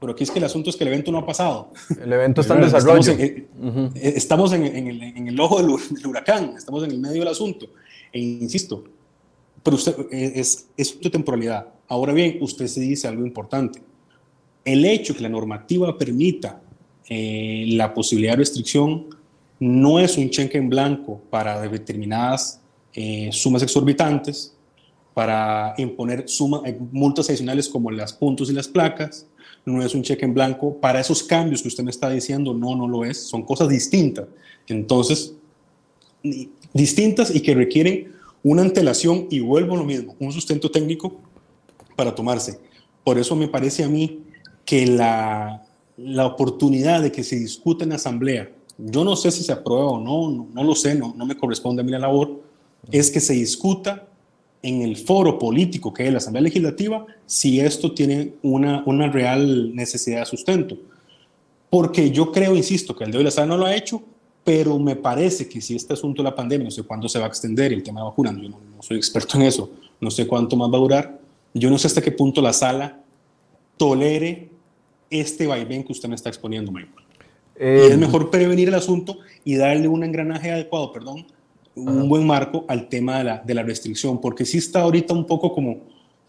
[0.00, 1.72] pero aquí es que el asunto es que el evento no ha pasado.
[2.00, 3.12] El evento está en desarrollo.
[3.94, 7.66] Estamos en, en, el, ojo del, huracán, estamos en el medio del asunto.
[8.12, 8.84] E insisto,
[9.62, 11.66] pero usted, es, es de temporalidad.
[11.88, 13.80] Ahora bien, usted se dice algo importante.
[14.64, 16.60] El hecho que la normativa permita
[17.08, 19.06] eh, la posibilidad de restricción
[19.58, 22.60] no es un cheque en blanco para determinadas
[22.96, 24.54] eh, sumas exorbitantes
[25.12, 29.26] para imponer suma, eh, multas adicionales como las puntos y las placas.
[29.66, 32.74] No es un cheque en blanco para esos cambios que usted me está diciendo, no,
[32.74, 33.28] no lo es.
[33.28, 34.26] Son cosas distintas.
[34.66, 35.34] Entonces,
[36.72, 41.20] distintas y que requieren una antelación y vuelvo a lo mismo, un sustento técnico
[41.96, 42.58] para tomarse.
[43.04, 44.22] Por eso me parece a mí
[44.64, 45.64] que la,
[45.96, 50.00] la oportunidad de que se discuta en asamblea, yo no sé si se aprueba o
[50.00, 52.45] no, no, no lo sé, no, no me corresponde a mí la labor,
[52.90, 54.06] es que se discuta
[54.62, 59.74] en el foro político que es la Asamblea Legislativa si esto tiene una, una real
[59.74, 60.76] necesidad de sustento.
[61.70, 64.02] Porque yo creo, insisto, que el de hoy la sala no lo ha hecho,
[64.44, 67.24] pero me parece que si este asunto de la pandemia, no sé cuándo se va
[67.24, 69.70] a extender, el tema de vacunas, yo no, soy experto en eso,
[70.00, 71.20] no sé cuánto más va a durar,
[71.52, 73.00] yo no sé hasta qué punto la sala
[73.76, 74.48] tolere
[75.10, 77.04] este vaivén que usted me está exponiendo, Michael.
[77.58, 81.26] y es eh, mejor prevenir el asunto y darle un engranaje adecuado, perdón,
[81.76, 85.26] un buen marco al tema de la, de la, restricción, porque sí está ahorita un
[85.26, 85.80] poco como,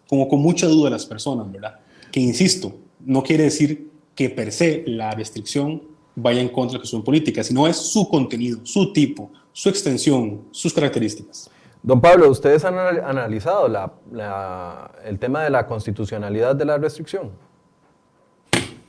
[0.08, 1.80] como con mucha duda las personas, ¿verdad?
[2.12, 5.82] Que insisto, no quiere decir que per se la restricción
[6.16, 10.48] vaya en contra de la cuestión política, sino es su contenido, su tipo, su extensión,
[10.52, 11.50] sus características.
[11.82, 17.32] Don Pablo, ¿ustedes han analizado la, el tema de la constitucionalidad de la restricción?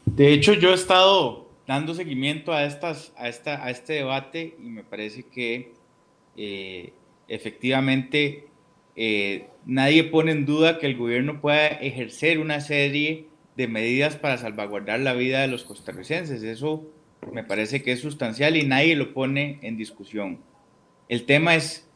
[0.07, 4.71] De hecho, yo he estado dando seguimiento a, estas, a, esta, a este debate y
[4.71, 5.75] me parece que
[6.39, 6.93] eh,
[7.27, 8.47] efectivamente
[8.95, 14.39] eh, nadie pone en duda que el gobierno pueda ejercer una serie de medidas para
[14.39, 16.45] salvaguardar la vida de los costarricenses.
[16.45, 16.87] Eso
[17.33, 20.39] me parece que es sustancial y nadie lo pone en discusión.
[21.09, 21.89] El tema es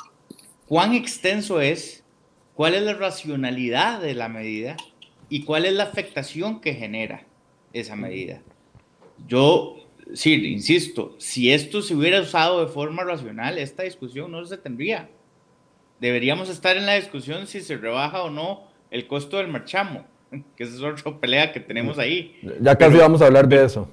[0.66, 2.04] cuán extenso es,
[2.54, 4.76] cuál es la racionalidad de la medida
[5.28, 7.26] y cuál es la afectación que genera
[7.72, 8.42] esa medida.
[9.28, 9.76] Yo
[10.14, 15.08] sí, insisto, si esto se hubiera usado de forma racional, esta discusión no se tendría.
[16.00, 20.06] Deberíamos estar en la discusión si se rebaja o no el costo del marchamo,
[20.56, 22.38] que esa es otra pelea que tenemos ahí.
[22.60, 23.88] Ya casi vamos a hablar de eso.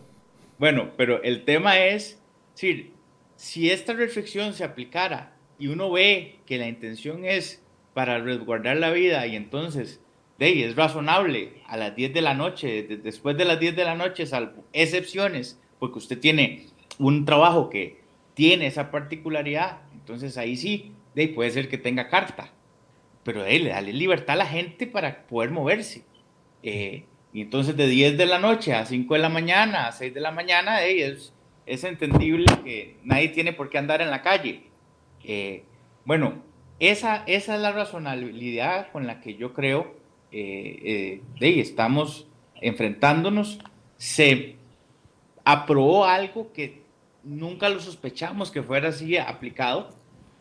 [0.57, 2.21] Bueno, pero el tema es,
[2.53, 2.91] sí,
[3.35, 8.91] si esta restricción se aplicara y uno ve que la intención es para resguardar la
[8.91, 10.01] vida y entonces
[10.39, 13.95] de es razonable a las 10 de la noche, después de las 10 de la
[13.95, 17.99] noche, salvo excepciones, porque usted tiene un trabajo que
[18.33, 22.51] tiene esa particularidad, entonces ahí sí, de puede ser que tenga carta,
[23.23, 26.03] pero de le dale libertad a la gente para poder moverse.
[26.63, 30.13] Eh, y entonces de 10 de la noche a 5 de la mañana, a 6
[30.13, 31.33] de la mañana, es,
[31.65, 34.63] es entendible que nadie tiene por qué andar en la calle.
[35.23, 35.63] Eh,
[36.05, 36.41] bueno,
[36.79, 39.95] esa, esa es la razonabilidad con la que yo creo
[40.31, 42.27] eh, de estamos
[42.61, 43.59] enfrentándonos.
[43.97, 44.58] Se
[45.51, 46.83] aprobó algo que
[47.23, 49.89] nunca lo sospechamos que fuera así aplicado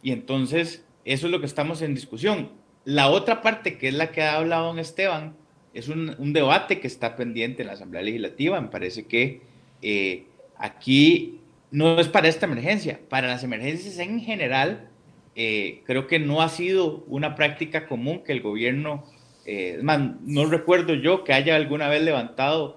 [0.03, 2.51] y entonces eso es lo que estamos en discusión.
[2.85, 5.35] La otra parte, que es la que ha hablado don Esteban,
[5.73, 8.61] es un, debate que está pendiente en la Asamblea Legislativa.
[8.61, 9.41] Me parece que
[9.81, 11.41] eh, aquí
[11.71, 14.89] no es para esta emergencia, para las emergencias en general,
[15.35, 19.05] eh, creo que no ha sido una práctica común que el gobierno,
[19.47, 22.77] eh, no recuerdo yo que haya alguna vez levantado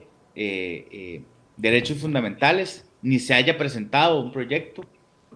[1.62, 4.84] derechos fundamentales, ni se haya presentado un proyecto.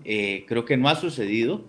[0.03, 1.63] Eh, creo que no ha sucedido.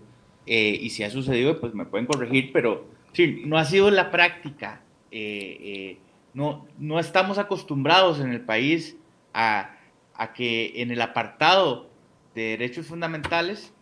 [0.47, 4.11] Eh, y si ha sucedido, pues me pueden corregir, pero sí, no ha sido la
[4.11, 4.81] práctica.
[5.11, 5.99] Eh,
[6.35, 8.97] no, no estamos acostumbrados en el país
[9.35, 9.77] a,
[10.15, 11.91] a, que en el apartado
[12.35, 13.73] de derechos fundamentales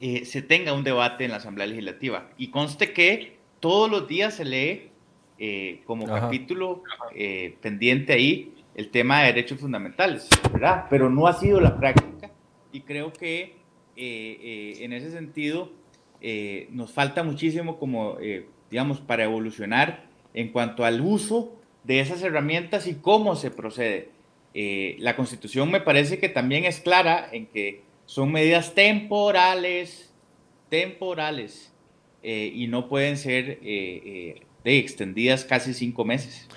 [0.00, 2.30] se tenga un debate en la Asamblea Legislativa.
[2.38, 6.82] Y conste que todos los días se lee como capítulo
[7.60, 10.86] pendiente ahí el tema de derechos fundamentales, ¿verdad?
[10.88, 12.30] Pero no ha sido la práctica
[12.72, 13.56] y creo que eh,
[13.96, 15.70] eh, en ese sentido
[16.20, 18.16] eh, nos falta muchísimo como,
[18.70, 24.10] digamos, para evolucionar en cuanto al uso de esas herramientas y cómo se procede.
[24.52, 30.12] Eh, la constitución me parece que también es clara en que son medidas temporales,
[30.68, 31.72] temporales,
[32.22, 36.48] eh, y no pueden ser eh, extendidas casi cinco meses.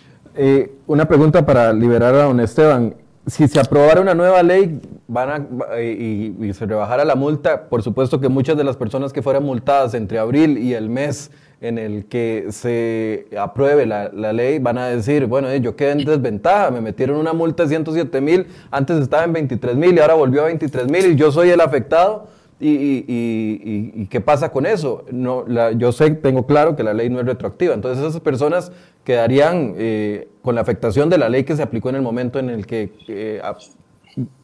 [0.87, 2.95] Una pregunta para liberar a don Esteban.
[3.25, 5.47] Si se aprobara una nueva ley van
[5.81, 9.43] y, y se rebajara la multa, por supuesto que muchas de las personas que fueran
[9.43, 11.31] multadas entre abril y el mes
[11.63, 16.03] en el que se apruebe la, ley, van a decir, bueno, eh, yo quedé en
[16.03, 20.15] desventaja, me metieron una multa de 107 mil, antes estaba en 23 mil y ahora
[20.15, 22.27] volvió a 23 mil y yo soy el afectado.
[22.65, 25.05] Y, qué pasa con eso?
[25.11, 28.71] No, yo sé, tengo claro que la ley no es retroactiva, entonces esas personas
[29.03, 32.49] quedarían eh, con la afectación de la ley que se aplicó en el momento en
[32.49, 33.41] el que eh,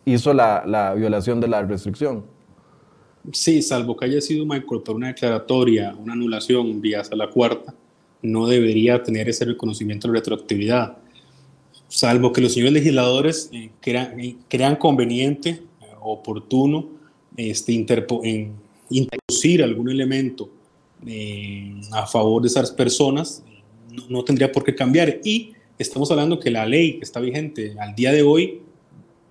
[0.05, 2.25] hizo la, la violación de la restricción.
[3.31, 4.63] Sí, salvo que haya sido una
[5.07, 7.75] declaratoria, una anulación vía a la cuarta,
[8.21, 10.97] no debería tener ese reconocimiento de retroactividad.
[11.87, 16.89] Salvo que los señores legisladores eh, eh, crean, conveniente, eh, oportuno,
[17.37, 17.71] este,
[18.89, 20.49] introducir algún elemento
[21.91, 23.43] a favor de esas personas,
[23.91, 25.19] no, no, tendría por qué cambiar.
[25.23, 28.61] Y estamos hablando que la ley que está vigente al día de hoy,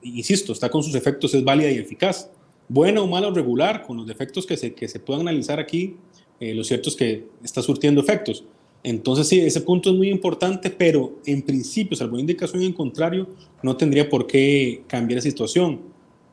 [0.02, 2.30] insisto, está con sus efectos, es válida y eficaz
[2.68, 5.96] buena o mala o regular, con los defectos que se, que se puedan analizar aquí,
[6.38, 8.44] eh, lo cierto es que está surtiendo efectos.
[8.84, 13.26] Entonces, sí, ese punto es muy importante, pero en principio, salvo indicación en contrario,
[13.62, 15.80] no tendría por qué cambiar la situación,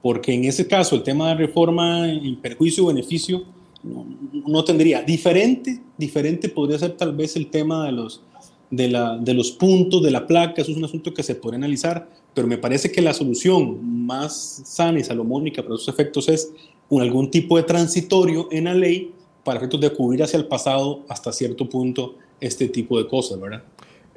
[0.06, 3.42] porque en ese caso el tema de reforma en perjuicio o beneficio
[3.82, 4.06] no,
[4.46, 5.02] no tendría.
[5.02, 8.22] Diferente, diferente podría ser tal vez el tema de los,
[8.70, 11.56] de, la, de los puntos de la placa, eso es un asunto que se puede
[11.56, 16.52] analizar, pero me parece que la solución más sana y salomónica para esos efectos es
[16.88, 19.12] un, algún tipo de transitorio en la ley
[19.44, 23.64] para efectos de cubrir hacia el pasado hasta cierto punto este tipo de cosas, ¿verdad?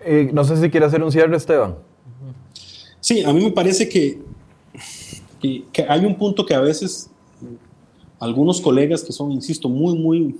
[0.04, 1.76] Eh, no sé si quiere hacer un cierre, Esteban.
[3.00, 4.18] Sí, a mí me parece que,
[5.40, 7.10] que, hay un punto que a veces
[8.18, 10.36] algunos colegas que son, insisto, muy, muy,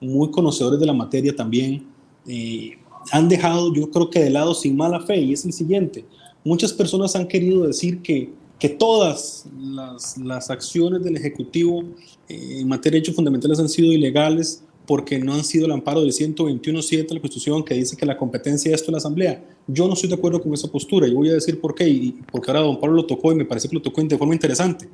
[0.00, 1.86] muy conocedores de la materia también,
[2.26, 2.72] eh,
[3.12, 6.04] han dejado, yo creo que de lado sin mala fe, y es el siguiente.
[6.44, 11.84] Muchas personas han querido decir que, que todas las, las acciones del Ejecutivo
[12.28, 16.00] eh, en materia de hechos fundamentales han sido ilegales porque no han sido el amparo
[16.00, 19.44] del 121.7 de la Constitución que dice que la competencia es esto en la Asamblea.
[19.66, 22.12] Yo no estoy de acuerdo con esa postura y voy a decir por qué, y
[22.30, 24.88] porque ahora don Pablo lo tocó y me parece que lo tocó de forma interesante.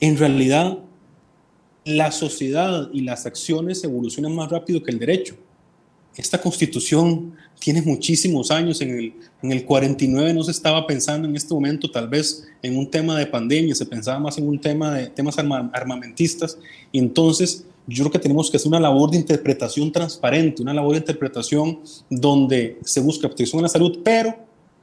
[0.00, 0.78] En realidad,
[1.84, 5.36] la sociedad y las acciones evolucionan más rápido que el derecho
[6.16, 11.36] esta constitución tiene muchísimos años, en el, en el 49 no se estaba pensando en
[11.36, 14.94] este momento tal vez en un tema de pandemia, se pensaba más en un tema
[14.94, 16.58] de temas armamentistas,
[16.90, 20.92] y entonces yo creo que tenemos que hacer una labor de interpretación transparente, una labor
[20.92, 24.34] de interpretación donde se busca protección a la salud, pero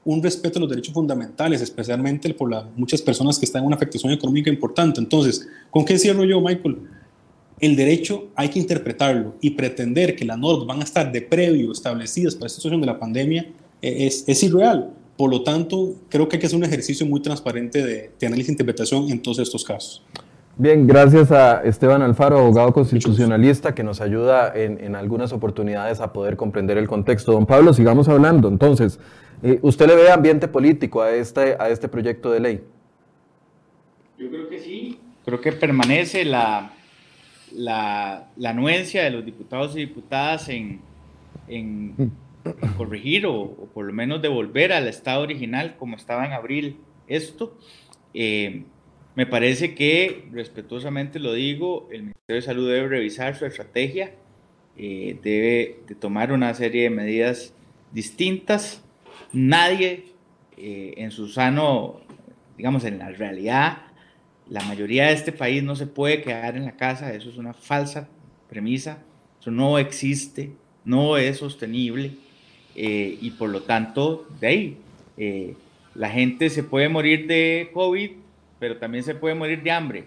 [0.05, 3.75] un respeto a los derechos fundamentales, especialmente por las muchas personas que están en una
[3.75, 4.99] afectación económica importante.
[4.99, 6.77] Entonces, ¿con qué cierro yo, Michael?
[7.59, 11.71] el derecho hay que interpretarlo y pretender que las normas van a estar de previo
[11.71, 13.47] establecidas para esta situación de la pandemia
[13.81, 14.91] eh, es, es irreal.
[15.17, 18.49] Por lo tanto, creo que hay que hacer un ejercicio muy transparente de, de análisis
[18.49, 20.01] e interpretación en todos estos casos.
[20.61, 26.11] Bien, gracias a Esteban Alfaro, abogado constitucionalista, que nos ayuda en, en, algunas oportunidades a
[26.11, 27.31] poder comprender el contexto.
[27.31, 28.49] Don Pablo, sigamos hablando.
[28.49, 28.99] Entonces,
[29.41, 32.63] eh, ¿usted le ve ambiente político a este, a este proyecto de ley?
[34.17, 34.99] Yo creo que sí.
[35.23, 36.73] Creo que permanece la,
[37.55, 40.81] la, anuencia de los diputados y diputadas en,
[42.75, 47.57] corregir o, por lo menos devolver al estado original como estaba en abril esto.
[48.13, 48.65] Eh,
[49.15, 54.13] me parece que, respetuosamente lo digo, el Ministerio de Salud debe revisar su estrategia,
[54.77, 57.53] eh, debe de tomar una serie de medidas
[57.91, 58.83] distintas.
[59.33, 60.05] Nadie
[60.57, 62.01] eh, en su sano,
[62.57, 63.79] digamos, en la realidad,
[64.47, 67.53] la mayoría de este país no se puede quedar en la casa, eso es una
[67.53, 68.07] falsa
[68.47, 69.03] premisa,
[69.39, 70.51] eso no existe,
[70.85, 72.13] no es sostenible
[72.75, 74.77] eh, y por lo tanto, de ahí,
[75.93, 78.11] la gente se puede morir de COVID,
[78.59, 80.05] pero también se puede morir de hambre,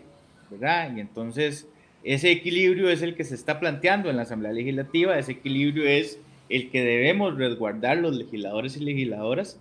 [0.51, 0.95] ¿verdad?
[0.95, 1.69] Y entonces
[2.05, 6.19] ese equilibrio es el que se está planteando en la Asamblea Legislativa, ese equilibrio es
[6.49, 9.59] el que debemos resguardar los legisladores y legisladoras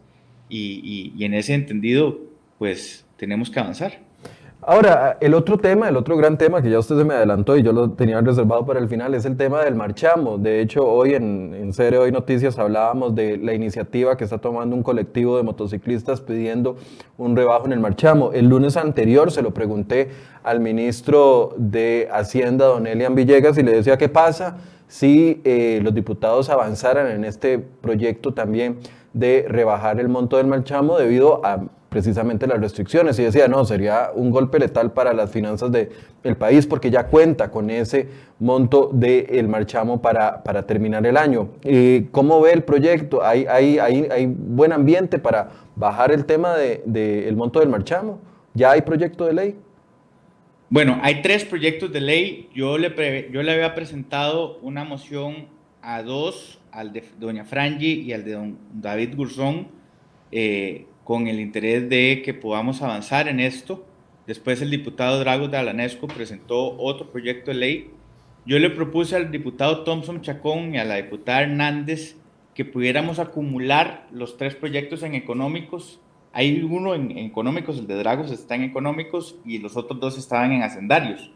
[0.49, 2.19] y, y en ese entendido,
[2.59, 4.10] pues tenemos que avanzar.
[4.63, 7.63] Ahora, el otro tema, el otro gran tema que ya usted se me adelantó y
[7.63, 10.37] yo lo tenía reservado para el final, es el tema del marchamo.
[10.37, 14.75] De hecho, hoy en, en Serie Hoy Noticias hablábamos de la iniciativa que está tomando
[14.75, 16.75] un colectivo de motociclistas pidiendo
[17.17, 18.33] un rebajo en el marchamo.
[18.33, 20.11] El lunes anterior se lo pregunté
[20.43, 24.57] al ministro de Hacienda, don Elian Villegas, y le decía qué pasa
[24.87, 28.77] si eh, los diputados avanzaran en este proyecto también
[29.13, 34.11] de rebajar el monto del marchamo debido a precisamente las restricciones y decía, no, sería
[34.15, 38.07] un golpe letal para las finanzas del país porque ya cuenta con ese
[38.39, 41.49] monto del marchamo para, para terminar el año.
[42.11, 43.21] ¿Cómo ve el proyecto?
[43.25, 47.67] ¿Hay, hay, hay, hay buen ambiente para bajar el tema del de, el monto del
[47.67, 48.21] marchamo?
[48.53, 49.55] ¿Ya hay proyecto de ley?
[50.69, 52.49] Bueno, hay tres proyectos de ley.
[52.55, 55.47] Yo le, yo le había presentado una moción
[55.81, 59.67] a dos, al de doña Frangi y al de don David Gurzón,
[60.31, 63.85] eh, con el interés de que podamos avanzar en esto.
[64.27, 67.91] Después el diputado Drago de Alanesco presentó otro proyecto de ley.
[68.45, 72.15] Yo le propuse al diputado Thompson Chacón y a la diputada Hernández
[72.53, 75.99] que pudiéramos acumular los tres proyectos en económicos.
[76.33, 80.51] Hay uno en, económicos, el de Dragos está en económicos y los otros dos estaban
[80.51, 81.31] en hacendarios.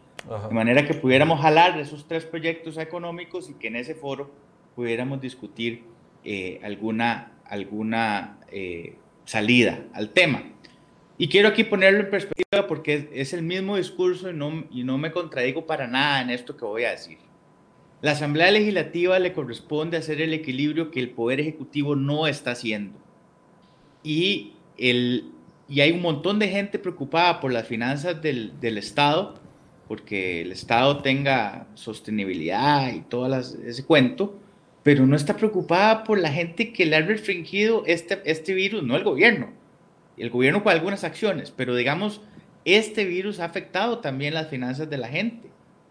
[0.48, 4.30] De manera que pudiéramos jalar esos tres proyectos económicos y que en ese foro
[4.74, 5.84] pudiéramos discutir
[6.24, 8.96] eh, alguna, alguna eh,
[9.26, 10.44] salida al tema.
[11.18, 14.96] Y quiero aquí ponerlo en perspectiva porque es, el mismo discurso y no, y no
[14.96, 17.18] me contradigo para nada en esto que voy a decir.
[18.02, 22.98] La Asamblea Legislativa le corresponde hacer el equilibrio que el Poder Ejecutivo no está haciendo.
[24.02, 25.32] Y, el,
[25.68, 29.40] y hay un montón de gente preocupada por las finanzas del, del Estado,
[29.88, 34.38] porque el Estado tenga sostenibilidad y todo ese cuento,
[34.86, 38.94] pero no está preocupada por la gente que le ha restringido este, este virus, no
[38.94, 39.52] el gobierno.
[40.16, 42.20] El gobierno con algunas acciones, pero digamos,
[42.64, 45.50] este virus ha afectado también las finanzas de la gente.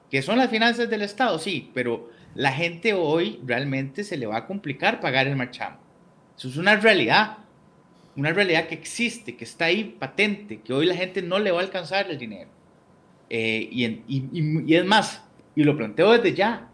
[0.09, 1.39] ¿Que son las finanzas del Estado?
[1.39, 5.77] Sí, pero la gente hoy realmente se le va a complicar pagar el marchamo.
[6.37, 7.39] Eso es una realidad,
[8.15, 11.59] una realidad que existe, que está ahí patente, que hoy la gente no le va
[11.59, 12.49] a alcanzar el dinero.
[13.29, 15.21] Eh, y, y es más,
[15.53, 16.69] y lo planteo desde ya,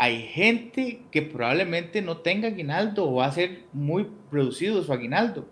[0.00, 5.46] hay gente que probablemente no tenga aguinaldo o va a ser muy reducido su aguinaldo.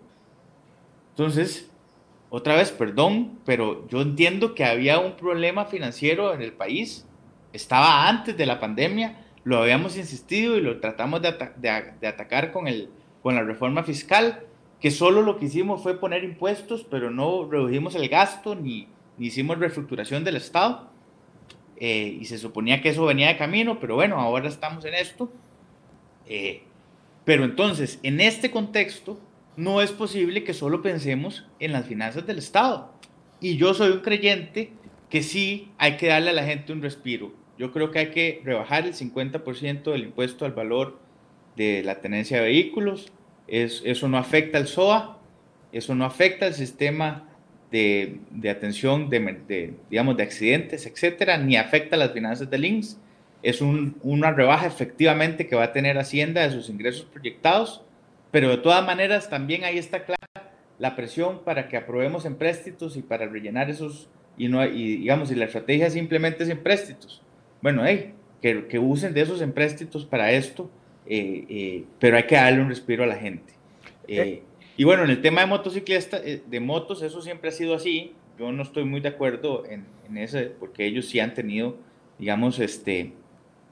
[1.11, 1.69] Entonces,
[2.31, 7.05] otra vez, perdón, pero yo entiendo que había un problema financiero en el país.
[7.53, 13.43] Estaba antes de la pandemia, lo habíamos insistido y lo tratamos de, atacar con, la
[13.43, 14.47] reforma fiscal,
[14.81, 18.87] que solo lo que hicimos fue poner impuestos, pero no redujimos el gasto ni,
[19.19, 20.88] ni hicimos reestructuración del Estado.
[21.79, 25.31] Eh, y se suponía que eso venía de camino, pero bueno, ahora estamos en esto.
[26.25, 26.63] Eh,
[27.23, 29.19] pero entonces, en este contexto,
[29.55, 32.93] no es posible que solo pensemos en las finanzas del Estado.
[33.39, 34.71] Y yo soy un creyente
[35.09, 37.33] que sí hay que darle a la gente un respiro.
[37.57, 40.99] Yo creo que hay que rebajar el 50% del impuesto al valor
[41.55, 43.11] de la tenencia de vehículos.
[43.47, 45.19] Es, eso no afecta al SOA,
[45.71, 47.28] eso no afecta al sistema
[47.71, 52.99] de, atención de, digamos, de accidentes, etcétera, ni afecta las finanzas del INSS.
[53.41, 57.83] Es una rebaja efectivamente que va a tener Hacienda de sus ingresos proyectados,
[58.31, 60.19] pero de todas maneras también ahí está clara
[60.77, 65.35] la presión para que aprobemos empréstitos y para rellenar esos, y, no, y digamos, si
[65.35, 67.21] la estrategia simplemente es empréstitos,
[67.61, 70.69] bueno, hey, que, que usen de esos empréstitos para esto,
[71.05, 73.53] eh, eh, pero hay que darle un respiro a la gente.
[74.07, 74.43] Eh,
[74.79, 78.13] y bueno, en el tema de motociclistas, eh, de motos, eso siempre ha sido así.
[78.37, 81.75] Yo no estoy muy de acuerdo en, en eso, porque ellos sí han tenido,
[82.17, 83.11] digamos, este...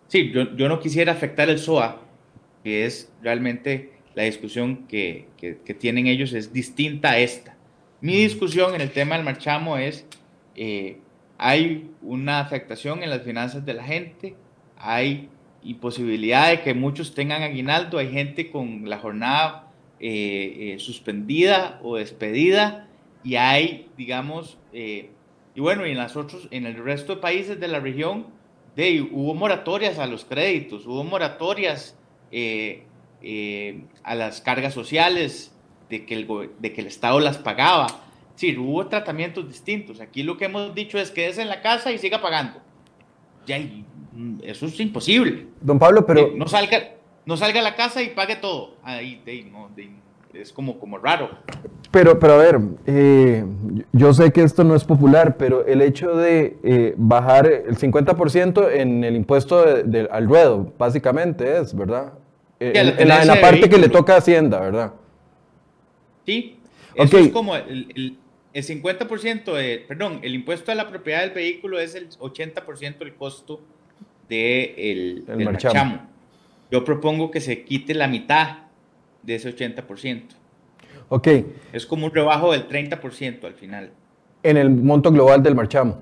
[0.10, 2.02] Sí, yo, yo no quisiera afectar el SOA,
[2.62, 7.56] que es realmente la discusión que, que, tienen ellos es distinta a esta.
[8.02, 10.06] Mi discusión en el tema del marchamo es,
[10.58, 10.98] eh,
[11.38, 14.36] hay una afectación en las finanzas de la gente,
[14.76, 15.30] hay
[15.64, 19.67] imposibilidad de que muchos tengan aguinaldo, hay gente con la jornada
[20.00, 22.88] eh, eh, suspendida o despedida
[23.24, 25.10] y hay, digamos, eh,
[25.56, 28.28] y bueno, y en, las otros, en el resto de países de la región
[28.76, 31.98] de, hubo moratorias a los créditos, hubo moratorias
[34.04, 35.56] a las cargas sociales
[35.90, 36.28] de que, el,
[36.60, 37.88] de que el Estado las pagaba.
[38.36, 40.00] Sí, hubo tratamientos distintos.
[40.00, 42.62] Aquí lo que hemos dicho es que es en la casa y siga pagando.
[43.48, 45.48] Ya, mm, eso es imposible.
[45.60, 46.34] Don Pablo, pero...
[46.36, 46.97] no salga,
[47.28, 48.76] no salga a la casa y pague todo.
[48.84, 49.22] Ahí,
[50.34, 51.30] es como, como raro.
[51.92, 53.44] Pero, pero a ver, eh,
[53.92, 58.72] yo sé que esto no es popular, pero el hecho de eh, bajar el 50%
[58.72, 59.66] en el impuesto
[60.10, 62.14] al ruedo, básicamente es, ¿verdad?
[62.62, 64.94] Eh, en, la, parte que le toca a Hacienda, ¿verdad?
[66.26, 66.58] Sí,
[66.96, 68.18] eso es como el,
[68.54, 73.60] 50%, de, perdón, el impuesto a la propiedad del vehículo es el 80% del costo
[74.30, 76.17] de del marchamo.
[76.72, 78.58] Yo propongo que se quite la mitad
[79.24, 80.24] de ese 80%.
[81.10, 81.28] Ok.
[81.72, 83.92] Es como un rebajo del 30% al final.
[84.44, 86.00] En el monto global del marchamo.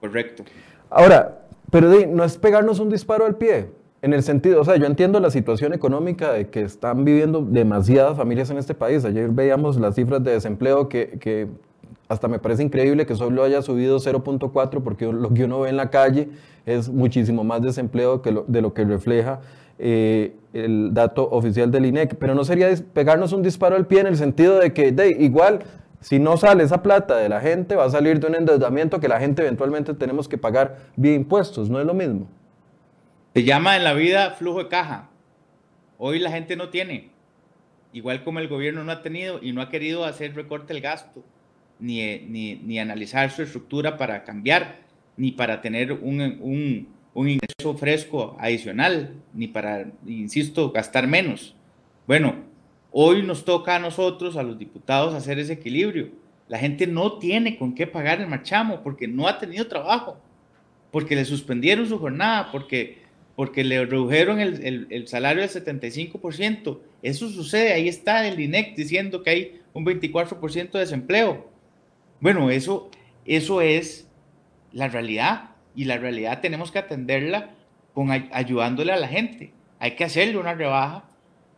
[0.00, 0.44] Correcto.
[0.90, 3.70] Ahora, pero no es pegarnos un disparo al pie.
[4.02, 8.16] En el sentido, o sea, yo entiendo la situación económica de que están viviendo demasiadas
[8.16, 9.04] familias en este país.
[9.04, 11.48] Ayer veíamos las cifras de desempleo que, que
[12.08, 15.76] hasta me parece increíble que solo haya subido 0.4 porque lo que uno ve en
[15.76, 16.28] la calle
[16.66, 19.40] es muchísimo más desempleo que de lo que refleja
[19.78, 22.16] eh, el dato oficial del INEC.
[22.16, 25.60] Pero no sería pegarnos un disparo al pie en el sentido de que de, igual
[26.00, 29.08] si no sale esa plata de la gente va a salir de un endeudamiento que
[29.08, 32.28] la gente eventualmente tenemos que pagar vía impuestos, ¿no es lo mismo?
[33.34, 35.10] Se llama en la vida flujo de caja.
[35.98, 37.10] Hoy la gente no tiene,
[37.92, 41.24] igual como el gobierno no ha tenido y no ha querido hacer recorte el gasto
[41.78, 44.76] ni, ni, analizar su estructura para cambiar,
[45.16, 51.54] ni para tener un, un, un, ingreso fresco adicional, ni para, insisto, gastar menos.
[52.06, 52.36] Bueno,
[52.92, 56.10] hoy nos toca a nosotros, a los diputados, hacer ese equilibrio.
[56.46, 60.18] La gente no tiene con qué pagar el marchamo porque no ha tenido trabajo,
[60.92, 62.98] porque le suspendieron su jornada, porque,
[63.34, 66.78] porque le redujeron el, el, el salario del 75%.
[67.02, 71.50] Eso sucede, ahí está el INEC diciendo que hay un 24% de desempleo.
[72.20, 72.90] Bueno, eso,
[73.24, 74.06] eso es
[74.72, 77.50] la realidad y la realidad tenemos que atenderla
[77.94, 79.52] con, ayudándole a la gente.
[79.78, 81.04] Hay que hacerle una rebaja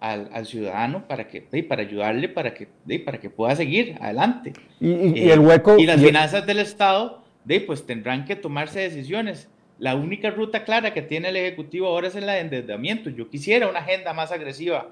[0.01, 2.69] al, ciudadano para que para ayudarle para que
[3.05, 4.53] para que pueda seguir adelante.
[4.81, 9.49] Y, eh, el hueco y las finanzas del estado de pues tendrán que tomarse decisiones.
[9.79, 13.11] La única ruta clara que tiene el ejecutivo ahora es la de endeudamiento.
[13.11, 14.89] Yo quisiera una agenda más agresiva.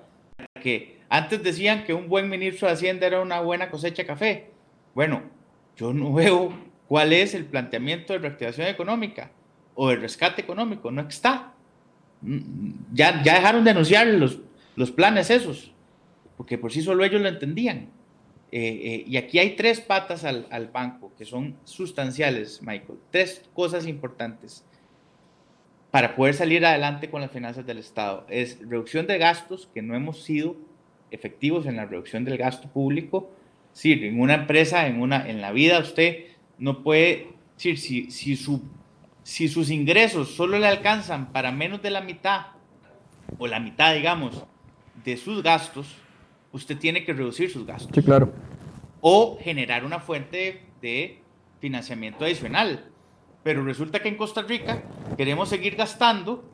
[0.62, 4.50] Que antes decían que un buen ministro de hacienda era una buena cosecha de café.
[4.94, 5.36] Bueno
[5.76, 6.52] yo no veo
[6.88, 9.30] cuál es el planteamiento de reactivación económica
[9.74, 11.52] o de rescate económico, no está.
[12.92, 14.40] Ya, ya dejaron de anunciar los,
[14.74, 15.72] los planes esos,
[16.36, 17.90] porque por sí solo ellos lo entendían.
[18.52, 22.98] Eh, eh, y aquí hay tres patas al, al, banco que son sustanciales, Michael.
[23.10, 24.64] Tres cosas importantes
[25.90, 28.24] para poder salir adelante con las finanzas del Estado.
[28.30, 30.56] Es reducción de gastos, que no hemos sido
[31.10, 33.30] efectivos en la reducción del gasto público,
[33.76, 36.24] Sí, en una empresa, en, una, en la vida, usted
[36.58, 38.62] no puede decir, si, si, su,
[39.22, 42.46] si sus ingresos solo le alcanzan para menos de la mitad,
[43.38, 44.44] o la mitad, digamos,
[45.04, 45.96] de sus gastos,
[46.52, 47.90] usted tiene que reducir sus gastos.
[47.94, 48.32] Sí, claro.
[49.00, 51.20] O generar una fuente de
[51.60, 52.90] financiamiento adicional.
[53.42, 54.82] Pero resulta que en Costa Rica
[55.16, 56.44] queremos seguir gastando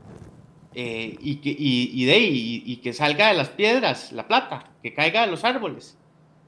[0.75, 5.23] eh, y, que, y, de, y, que salga de las piedras la plata, que caiga
[5.23, 5.97] de los árboles.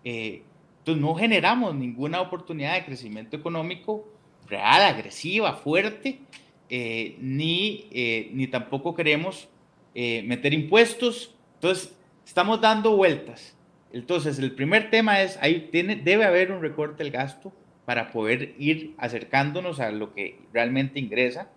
[0.05, 0.43] Eh,
[0.85, 4.07] entonces no generamos ninguna oportunidad de crecimiento económico
[4.47, 6.21] real, agresiva, fuerte,
[6.69, 9.49] eh, ni, eh, ni tampoco queremos
[9.95, 11.35] eh, meter impuestos.
[11.55, 13.57] Entonces estamos dando vueltas.
[13.95, 17.51] Entonces el primer tema es, ahí tiene, debe haber un recorte del gasto
[17.87, 21.49] para poder ir acercándonos a lo que realmente ingresa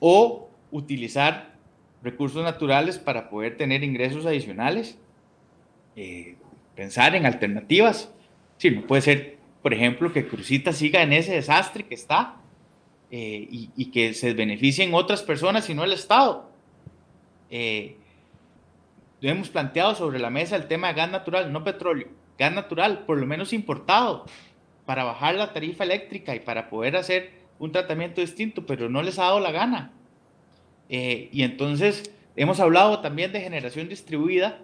[0.00, 1.52] o utilizar
[2.02, 4.98] recursos naturales para poder tener ingresos adicionales,
[6.74, 8.10] pensar en alternativas
[8.64, 12.36] Sí, no puede ser, por ejemplo, que Crucita siga en ese desastre que está
[13.10, 16.50] eh, y, que se beneficien otras personas y no el Estado.
[17.50, 17.98] Eh,
[19.20, 22.08] hemos planteado sobre la mesa el tema de gas natural, no petróleo,
[22.38, 24.24] gas natural, por lo menos importado,
[24.86, 29.18] para bajar la tarifa eléctrica y para poder hacer un tratamiento distinto, pero no les
[29.18, 29.92] ha dado la gana.
[30.88, 34.62] Eh, y entonces hemos hablado también de generación distribuida,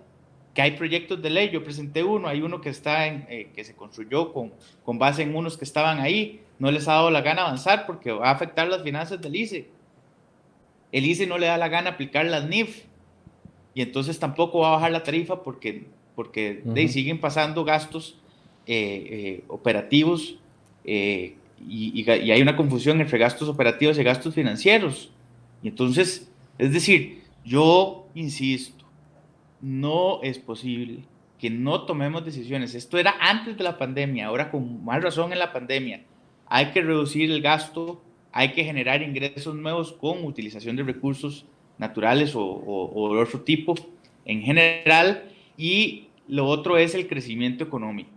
[0.55, 3.65] que hay proyectos de ley, yo presenté uno, hay uno que, está en, eh, que
[3.65, 4.53] se construyó con,
[4.85, 8.11] con base en unos que estaban ahí, no les ha dado la gana avanzar porque
[8.13, 9.69] va a afectar las finanzas del ICE.
[10.93, 12.85] El ICE no le da la gana aplicar las NIF
[13.75, 15.87] y entonces tampoco va a bajar la tarifa porque,
[16.17, 18.19] porque siguen pasando gastos
[18.67, 20.37] eh, eh, operativos
[20.85, 21.37] y,
[21.69, 25.13] y, y hay una confusión entre gastos operativos y gastos financieros.
[25.63, 28.80] Y entonces, es decir, yo insisto,
[29.61, 31.05] no es posible
[31.39, 32.75] que no tomemos decisiones.
[32.75, 36.03] Esto era antes de la pandemia, ahora con más razón en la pandemia.
[36.47, 41.47] Hay que reducir el gasto, hay que generar ingresos nuevos con utilización de recursos
[41.79, 43.75] naturales o, de otro tipo
[44.27, 45.31] en general.
[45.57, 48.11] Y lo otro es el crecimiento económico.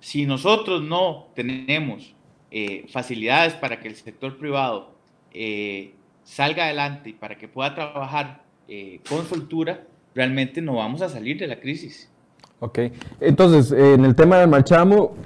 [0.00, 2.14] Si nosotros no tenemos
[2.50, 4.92] eh, facilidades para que el sector privado
[5.32, 5.94] eh,
[6.24, 11.38] salga adelante y para que pueda trabajar eh, con soltura, realmente no vamos a salir
[11.38, 12.10] de la crisis.
[12.60, 12.78] Ok,
[13.20, 15.16] entonces en el tema del marchamo,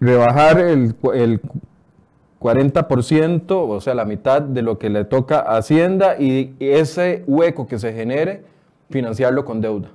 [0.00, 1.40] rebajar el, el
[2.42, 7.66] 40%, o sea, la mitad de lo que le toca a Hacienda y ese hueco
[7.66, 8.42] que se genere,
[8.90, 9.92] financiarlo con deuda.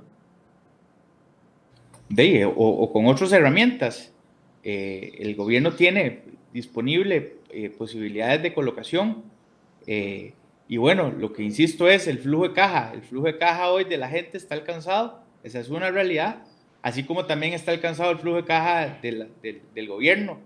[2.08, 4.12] De, o, con otras herramientas.
[4.64, 6.22] Eh, el gobierno tiene
[6.52, 9.22] disponible eh, posibilidades de colocación.
[9.86, 10.32] Eh,
[10.68, 12.92] Y bueno, lo que insisto es el flujo de caja.
[12.94, 16.44] El flujo de caja hoy de la gente está alcanzado, esa es una realidad,
[16.82, 20.38] así como también está alcanzado el flujo de caja del gobierno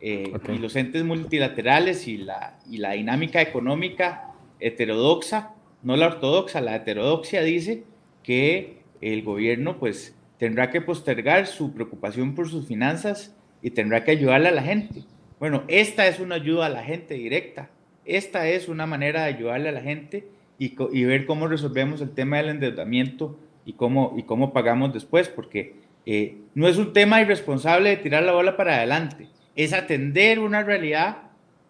[0.00, 6.60] eh, y los entes multilaterales y la, y la dinámica económica heterodoxa, no la ortodoxa,
[6.60, 7.84] la heterodoxia dice
[8.22, 14.10] que el gobierno pues tendrá que postergar su preocupación por sus finanzas y tendrá que
[14.10, 15.04] ayudarle a la gente.
[15.40, 17.70] Bueno, esta es una ayuda a la gente directa,
[18.04, 20.26] esta es una manera de ayudarle a la gente
[20.58, 25.28] y, y ver cómo resolvemos el tema del endeudamiento y cómo, y cómo pagamos después,
[25.28, 25.76] porque
[26.06, 30.62] eh, no es un tema irresponsable de tirar la bola para adelante, es atender una
[30.62, 31.18] realidad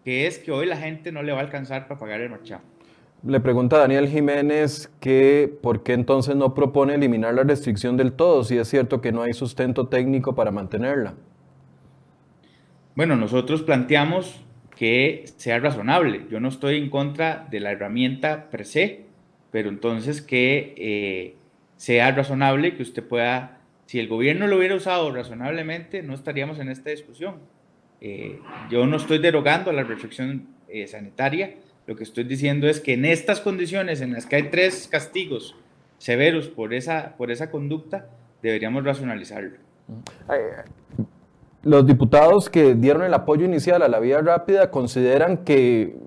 [0.03, 2.63] que es que hoy la gente no le va a alcanzar para pagar el marchamo.
[3.25, 8.43] Le pregunta Daniel Jiménez que por qué entonces no propone eliminar la restricción del todo,
[8.43, 11.15] si es cierto que no hay sustento técnico para mantenerla.
[12.95, 14.44] Bueno, nosotros planteamos
[14.75, 16.25] que sea razonable.
[16.29, 19.05] Yo no estoy en contra de la herramienta per se,
[19.51, 21.35] pero entonces que eh,
[21.77, 26.69] sea razonable, que usted pueda, si el gobierno lo hubiera usado razonablemente, no estaríamos en
[26.69, 27.35] esta discusión.
[28.01, 31.55] Eh, yo no estoy derogando la restricción eh, sanitaria,
[31.87, 35.55] lo que estoy diciendo es que en estas condiciones en las que hay tres castigos
[35.99, 38.09] severos por esa, por esa conducta,
[38.41, 39.57] deberíamos racionalizarlo.
[41.65, 45.97] Los diputados que dieron el apoyo inicial a la vía rápida consideran que,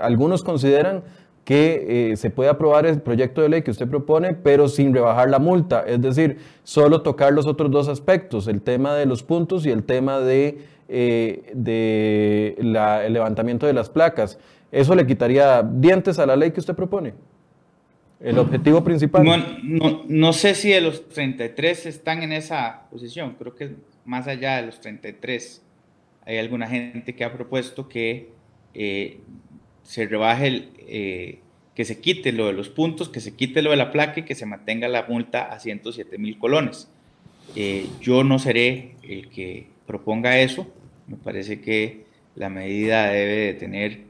[0.00, 1.02] algunos consideran
[1.44, 5.28] que eh, se puede aprobar el proyecto de ley que usted propone, pero sin rebajar
[5.28, 9.66] la multa, es decir, solo tocar los otros dos aspectos, el tema de los puntos
[9.66, 14.38] y el tema de, eh, de el levantamiento de las placas.
[14.72, 17.12] ¿Eso le quitaría dientes a la ley que usted propone?
[18.18, 19.22] El objetivo principal.
[19.62, 23.76] No, no, sé si de los 33 están en esa posición, creo que
[24.06, 25.62] más allá de los 33
[26.26, 28.30] hay alguna gente que ha propuesto que
[28.74, 29.20] eh,
[29.84, 31.38] se rebaje, el, eh,
[31.74, 34.24] que se quite lo de los puntos, que se quite lo de la placa y
[34.24, 36.90] que se mantenga la multa a 107 mil colones.
[37.54, 40.66] Eh, yo no seré el que proponga eso,
[41.06, 44.06] me parece que la medida debe de tener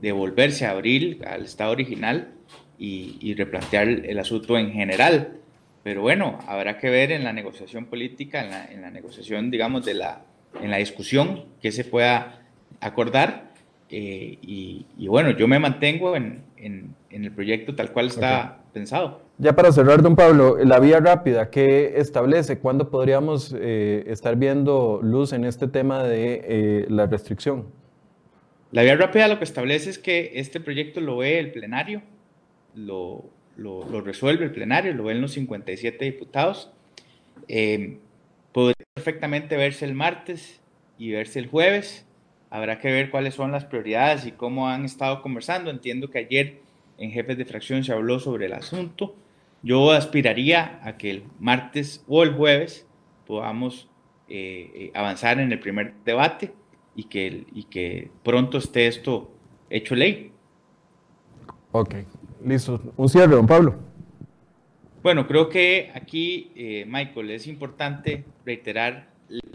[0.00, 2.32] devolverse a abril al estado original
[2.78, 5.40] y, replantear el, asunto en general.
[5.82, 10.22] Pero bueno, habrá que ver en la negociación política, en la, negociación, digamos, de la,
[10.60, 12.42] en la discusión que se pueda
[12.80, 13.50] acordar.
[13.88, 16.44] Eh, y, bueno, yo me mantengo en,
[17.10, 19.22] el proyecto tal cual está pensado.
[19.38, 22.58] Ya para cerrar, don Pablo, la vía rápida, ¿qué establece?
[22.58, 27.66] ¿Cuándo podríamos eh, estar viendo luz en este tema de la restricción?
[28.70, 32.02] La vía rápida lo que establece es que este proyecto lo ve el plenario,
[32.74, 33.24] lo,
[33.60, 36.70] lo, resuelve el plenario, lo ven los 57 diputados.
[37.46, 37.98] Eh,
[38.52, 40.60] podría perfectamente verse el martes
[40.98, 42.06] y verse el jueves.
[42.48, 45.70] Habrá que ver cuáles son las prioridades y cómo han estado conversando.
[45.70, 46.60] Entiendo que ayer
[46.98, 49.14] en jefes de fracción se habló sobre el asunto.
[49.62, 52.86] Yo aspiraría a que el martes o el jueves
[53.26, 53.88] podamos
[54.28, 56.52] eh, eh, avanzar en el primer debate
[56.96, 59.30] y que, y que pronto esté esto
[59.68, 60.32] hecho ley.
[61.72, 61.94] Ok,
[62.44, 62.80] listo.
[62.96, 63.76] Un cierre, don Pablo.
[65.02, 69.08] Bueno, creo que aquí, eh, Michael, es importante reiterar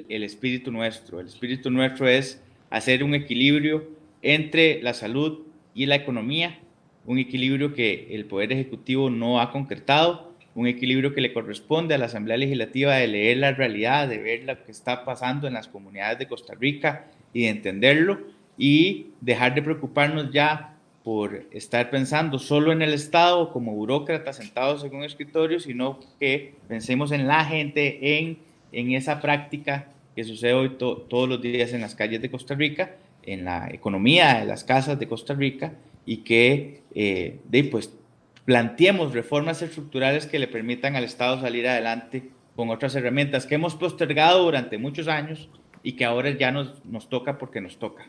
[0.09, 1.19] el espíritu nuestro.
[1.19, 3.87] El espíritu nuestro es hacer un equilibrio
[4.21, 6.59] entre la salud y la economía,
[7.05, 11.97] un equilibrio que el Poder Ejecutivo no ha concretado, un equilibrio que le corresponde a
[11.97, 15.67] la Asamblea Legislativa de leer la realidad, de ver lo que está pasando en las
[15.67, 18.19] comunidades de Costa Rica y de entenderlo
[18.57, 20.74] y dejar de preocuparnos ya
[21.05, 26.55] por estar pensando solo en el Estado como burócratas sentados en un escritorio, sino que
[26.67, 28.39] pensemos en la gente, en,
[28.71, 32.95] en esa práctica que sucede hoy todos los días en las calles de Costa Rica,
[33.21, 35.73] en la economía de las casas de Costa Rica
[36.07, 37.93] y que eh, de, pues,
[38.45, 43.75] planteemos reformas estructurales que le permitan al Estado salir adelante con otras herramientas que hemos
[43.75, 45.49] postergado durante muchos años
[45.83, 48.07] y que ahora ya nos, nos toca porque nos toca.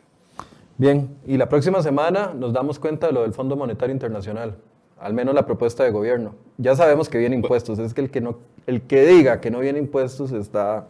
[0.79, 4.59] Bien, y la próxima semana nos damos cuenta de lo del Fondo Monetario Internacional,
[4.99, 6.35] al menos la propuesta de gobierno.
[6.59, 9.61] Ya sabemos que vienen impuestos, es que el que, no, el que diga que no
[9.61, 10.87] viene impuestos está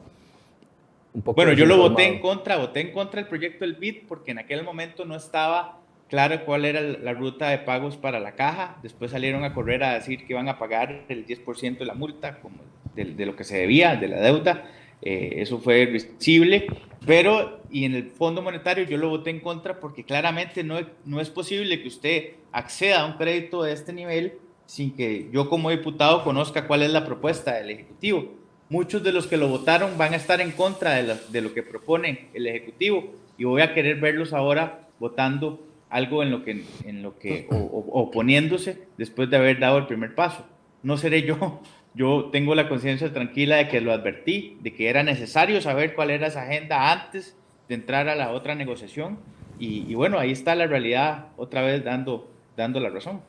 [1.15, 1.37] un poco...
[1.37, 4.39] Bueno, yo lo voté en contra, voté en contra del proyecto del BID porque en
[4.39, 5.79] aquel momento no estaba
[6.09, 9.95] claro cuál era la ruta de pagos para la caja, después salieron a correr a
[9.95, 12.57] decir que iban a pagar el 10% de la multa como
[12.97, 14.65] de, de lo que se debía, de la deuda
[15.03, 16.67] eh, eso fue visible,
[17.07, 21.21] pero y en el Fondo Monetario yo lo voté en contra porque claramente no, no
[21.21, 25.71] es posible que usted acceda a un crédito de este nivel sin que yo como
[25.71, 28.35] diputado conozca cuál es la propuesta del Ejecutivo.
[28.69, 32.29] Muchos de los que lo votaron van a estar en contra de, lo que propone
[32.35, 37.17] el Ejecutivo y voy a querer verlos ahora votando algo en lo que, en lo
[37.17, 40.45] que oponiéndose después de haber dado el primer paso.
[40.83, 41.61] No seré yo.
[41.97, 46.11] Yo tengo la conciencia tranquila de que lo advertí, de que era necesario saber cuál
[46.11, 47.35] era esa agenda antes
[47.71, 49.19] de entrar a la otra negociación.
[49.59, 53.23] Y, bueno, ahí está la realidad otra vez dando, dando la razón.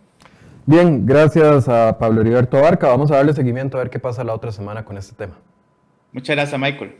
[0.66, 2.90] Bien, gracias a Pablo Heriberto Barca.
[2.90, 5.40] Vamos a darle seguimiento a ver qué pasa la otra semana con este tema.
[6.12, 6.96] Muchas gracias, Michael.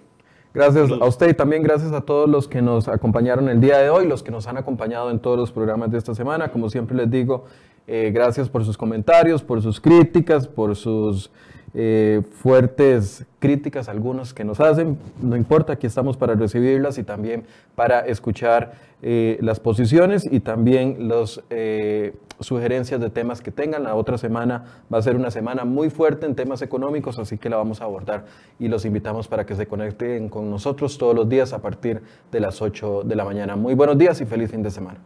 [0.54, 3.90] Gracias a usted y también gracias a todos los que nos acompañaron el día de
[3.90, 6.50] hoy, los que nos han acompañado en todos los programas de esta semana.
[6.50, 7.46] Como siempre les digo,
[7.88, 11.30] eh, gracias por sus comentarios, por sus críticas, por sus
[11.74, 14.98] eh, fuertes críticas, algunos que nos hacen.
[15.22, 17.46] No importa, aquí estamos para recibirlas y también
[17.76, 23.84] para escuchar eh, las posiciones y también las eh, sugerencias de temas que tengan.
[23.84, 27.50] La otra semana va a ser una semana muy fuerte en temas económicos, así que
[27.50, 28.26] la vamos a abordar
[28.60, 32.02] y los invitamos para que se conecten con nosotros todos los días a partir
[32.32, 33.56] de las 8 de la mañana.
[33.56, 35.00] Muy buenos días y feliz fin de semana.